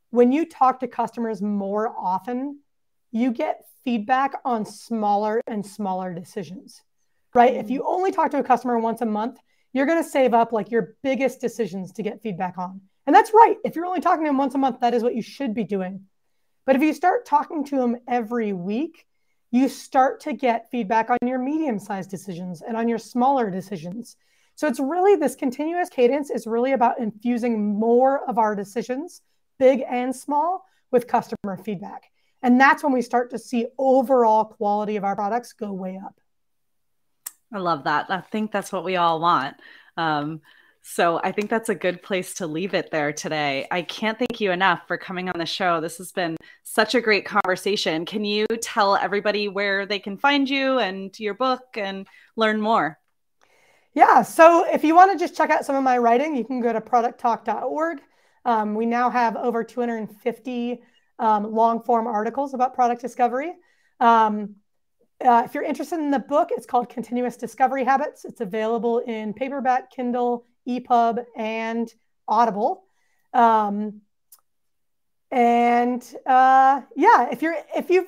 when 0.10 0.32
you 0.32 0.46
talk 0.46 0.80
to 0.80 0.88
customers 0.88 1.42
more 1.42 1.90
often, 1.98 2.60
you 3.12 3.32
get 3.32 3.66
feedback 3.86 4.34
on 4.44 4.66
smaller 4.66 5.42
and 5.48 5.66
smaller 5.66 6.14
decisions, 6.14 6.82
right? 7.34 7.54
Mm. 7.54 7.60
If 7.64 7.70
you 7.70 7.84
only 7.88 8.12
talk 8.12 8.32
to 8.32 8.40
a 8.40 8.44
customer 8.44 8.80
once 8.80 9.02
a 9.02 9.06
month, 9.06 9.40
you're 9.72 9.86
going 9.86 10.04
to 10.04 10.10
save 10.10 10.34
up 10.34 10.52
like 10.52 10.72
your 10.72 10.96
biggest 11.04 11.40
decisions 11.40 11.92
to 11.94 12.04
get 12.04 12.22
feedback 12.22 12.58
on. 12.58 12.82
And 13.06 13.16
that's 13.16 13.34
right. 13.34 13.56
If 13.64 13.76
you're 13.76 13.86
only 13.86 14.02
talking 14.02 14.26
to 14.26 14.30
them 14.30 14.38
once 14.38 14.56
a 14.56 14.58
month, 14.58 14.82
that 14.82 14.94
is 14.94 15.04
what 15.04 15.16
you 15.16 15.22
should 15.22 15.54
be 15.54 15.64
doing. 15.64 16.06
But 16.66 16.76
if 16.76 16.82
you 16.82 16.94
start 16.94 17.26
talking 17.26 17.64
to 17.66 17.78
them 17.78 17.98
every 18.08 18.52
week, 18.52 19.07
you 19.52 19.70
start 19.70 20.20
to 20.22 20.34
get 20.34 20.70
feedback 20.72 21.10
on 21.10 21.18
your 21.26 21.40
medium 21.40 21.80
sized 21.80 22.10
decisions 22.10 22.62
and 22.62 22.76
on 22.76 22.88
your 22.88 22.98
smaller 22.98 23.50
decisions. 23.50 24.16
So 24.56 24.68
it's 24.68 24.80
really 24.80 25.16
this 25.16 25.36
continuous 25.36 25.90
cadence 25.90 26.30
is 26.30 26.48
really 26.48 26.74
about 26.74 27.00
infusing 27.00 27.78
more 27.80 28.28
of 28.28 28.38
our 28.38 28.56
decisions, 28.56 29.22
big 29.60 29.84
and 29.88 30.16
small, 30.16 30.66
with 30.92 31.08
customer 31.08 31.58
feedback. 31.64 32.04
And 32.42 32.60
that's 32.60 32.84
when 32.84 32.94
we 32.94 33.02
start 33.02 33.32
to 33.32 33.40
see 33.40 33.68
overall 33.78 34.46
quality 34.46 34.96
of 34.96 35.04
our 35.04 35.16
products 35.16 35.54
go 35.54 35.72
way 35.74 36.00
up. 36.04 36.20
I 37.54 37.60
love 37.60 37.86
that. 37.86 38.08
I 38.10 38.22
think 38.22 38.52
that's 38.52 38.72
what 38.72 38.84
we 38.84 38.96
all 38.96 39.20
want. 39.20 39.56
Um, 39.96 40.42
so 40.90 41.20
I 41.22 41.34
think 41.34 41.50
that's 41.50 41.68
a 41.68 41.76
good 41.76 42.02
place 42.02 42.34
to 42.36 42.48
leave 42.48 42.74
it 42.74 42.92
there 42.92 43.12
today. 43.12 43.68
I 43.70 43.82
can't 43.82 44.18
thank 44.18 44.40
you 44.40 44.54
enough 44.54 44.88
for 44.88 44.98
coming 44.98 45.28
on 45.28 45.38
the 45.38 45.46
show. 45.46 45.82
This 45.82 45.98
has 45.98 46.14
been 46.14 46.38
such 46.64 46.96
a 46.96 47.02
great 47.02 47.26
conversation. 47.26 48.06
Can 48.06 48.24
you 48.24 48.46
tell 48.62 48.96
everybody 48.96 49.50
where 49.50 49.86
they 49.86 50.00
can 50.00 50.18
find 50.18 50.50
you 50.50 50.80
and 50.80 51.18
your 51.20 51.34
book 51.34 51.64
and 51.76 52.08
learn 52.38 52.62
more? 52.62 52.98
Yeah. 53.96 54.22
So 54.22 54.66
if 54.72 54.86
you 54.86 54.96
want 54.96 55.12
to 55.12 55.20
just 55.20 55.36
check 55.36 55.50
out 55.50 55.66
some 55.66 55.76
of 55.76 55.84
my 55.84 55.98
writing, 55.98 56.38
you 56.38 56.46
can 56.46 56.62
go 56.62 56.72
to 56.72 56.80
producttalk.org. 56.80 58.00
Um, 58.46 58.74
we 58.74 58.86
now 58.86 59.10
have 59.10 59.36
over 59.36 59.66
250 59.66 60.82
um, 61.20 61.54
long 61.54 61.84
form 61.84 62.08
articles 62.08 62.54
about 62.54 62.74
product 62.74 63.02
discovery. 63.02 63.54
Um, 64.00 64.56
uh, 65.20 65.44
if 65.46 65.54
you're 65.54 65.64
interested 65.64 66.00
in 66.00 66.12
the 66.12 66.20
book, 66.20 66.50
it's 66.52 66.66
called 66.66 66.88
Continuous 66.88 67.36
Discovery 67.36 67.84
Habits. 67.84 68.24
It's 68.24 68.40
available 68.40 69.00
in 69.00 69.34
paperback, 69.34 69.92
Kindle, 69.92 70.46
EPUB, 70.68 71.26
and 71.36 71.94
Audible. 72.28 72.84
Um, 73.34 74.02
and 75.30 76.02
uh, 76.26 76.82
yeah, 76.96 77.30
if 77.32 77.42
you're 77.42 77.58
if 77.76 77.90
you've 77.90 78.08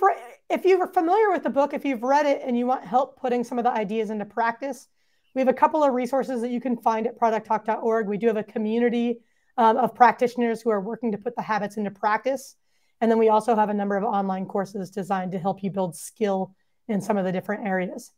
if 0.49 0.65
you're 0.65 0.87
familiar 0.87 1.31
with 1.31 1.43
the 1.43 1.49
book, 1.49 1.73
if 1.73 1.83
you've 1.83 2.03
read 2.03 2.25
it 2.25 2.41
and 2.45 2.57
you 2.57 2.65
want 2.65 2.85
help 2.85 3.19
putting 3.19 3.43
some 3.43 3.57
of 3.57 3.65
the 3.65 3.71
ideas 3.71 4.09
into 4.09 4.25
practice, 4.25 4.87
we 5.35 5.41
have 5.41 5.49
a 5.49 5.53
couple 5.53 5.83
of 5.83 5.93
resources 5.93 6.41
that 6.41 6.49
you 6.49 6.61
can 6.61 6.77
find 6.77 7.07
at 7.07 7.19
producttalk.org. 7.19 8.07
We 8.07 8.17
do 8.17 8.27
have 8.27 8.37
a 8.37 8.43
community 8.43 9.19
um, 9.57 9.77
of 9.77 9.93
practitioners 9.93 10.61
who 10.61 10.69
are 10.69 10.79
working 10.79 11.11
to 11.11 11.17
put 11.17 11.35
the 11.35 11.41
habits 11.41 11.75
into 11.77 11.91
practice. 11.91 12.55
And 13.01 13.11
then 13.11 13.19
we 13.19 13.29
also 13.29 13.55
have 13.55 13.69
a 13.69 13.73
number 13.73 13.97
of 13.97 14.03
online 14.03 14.45
courses 14.45 14.89
designed 14.89 15.33
to 15.33 15.39
help 15.39 15.61
you 15.61 15.71
build 15.71 15.95
skill 15.95 16.55
in 16.87 17.01
some 17.01 17.17
of 17.17 17.25
the 17.25 17.31
different 17.31 17.67
areas. 17.67 18.11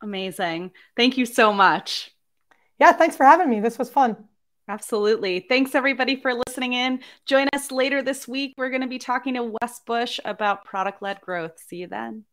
Amazing. 0.00 0.72
Thank 0.96 1.16
you 1.18 1.26
so 1.26 1.52
much. 1.52 2.11
Yeah, 2.82 2.90
thanks 2.90 3.14
for 3.14 3.24
having 3.24 3.48
me. 3.48 3.60
This 3.60 3.78
was 3.78 3.88
fun. 3.90 4.16
Absolutely. 4.66 5.46
Thanks 5.48 5.76
everybody 5.76 6.16
for 6.16 6.34
listening 6.34 6.72
in. 6.72 6.98
Join 7.26 7.46
us 7.54 7.70
later 7.70 8.02
this 8.02 8.26
week. 8.26 8.54
We're 8.58 8.70
going 8.70 8.82
to 8.82 8.88
be 8.88 8.98
talking 8.98 9.34
to 9.34 9.54
Wes 9.62 9.78
Bush 9.86 10.18
about 10.24 10.64
product 10.64 11.00
led 11.00 11.20
growth. 11.20 11.60
See 11.60 11.76
you 11.76 11.86
then. 11.86 12.24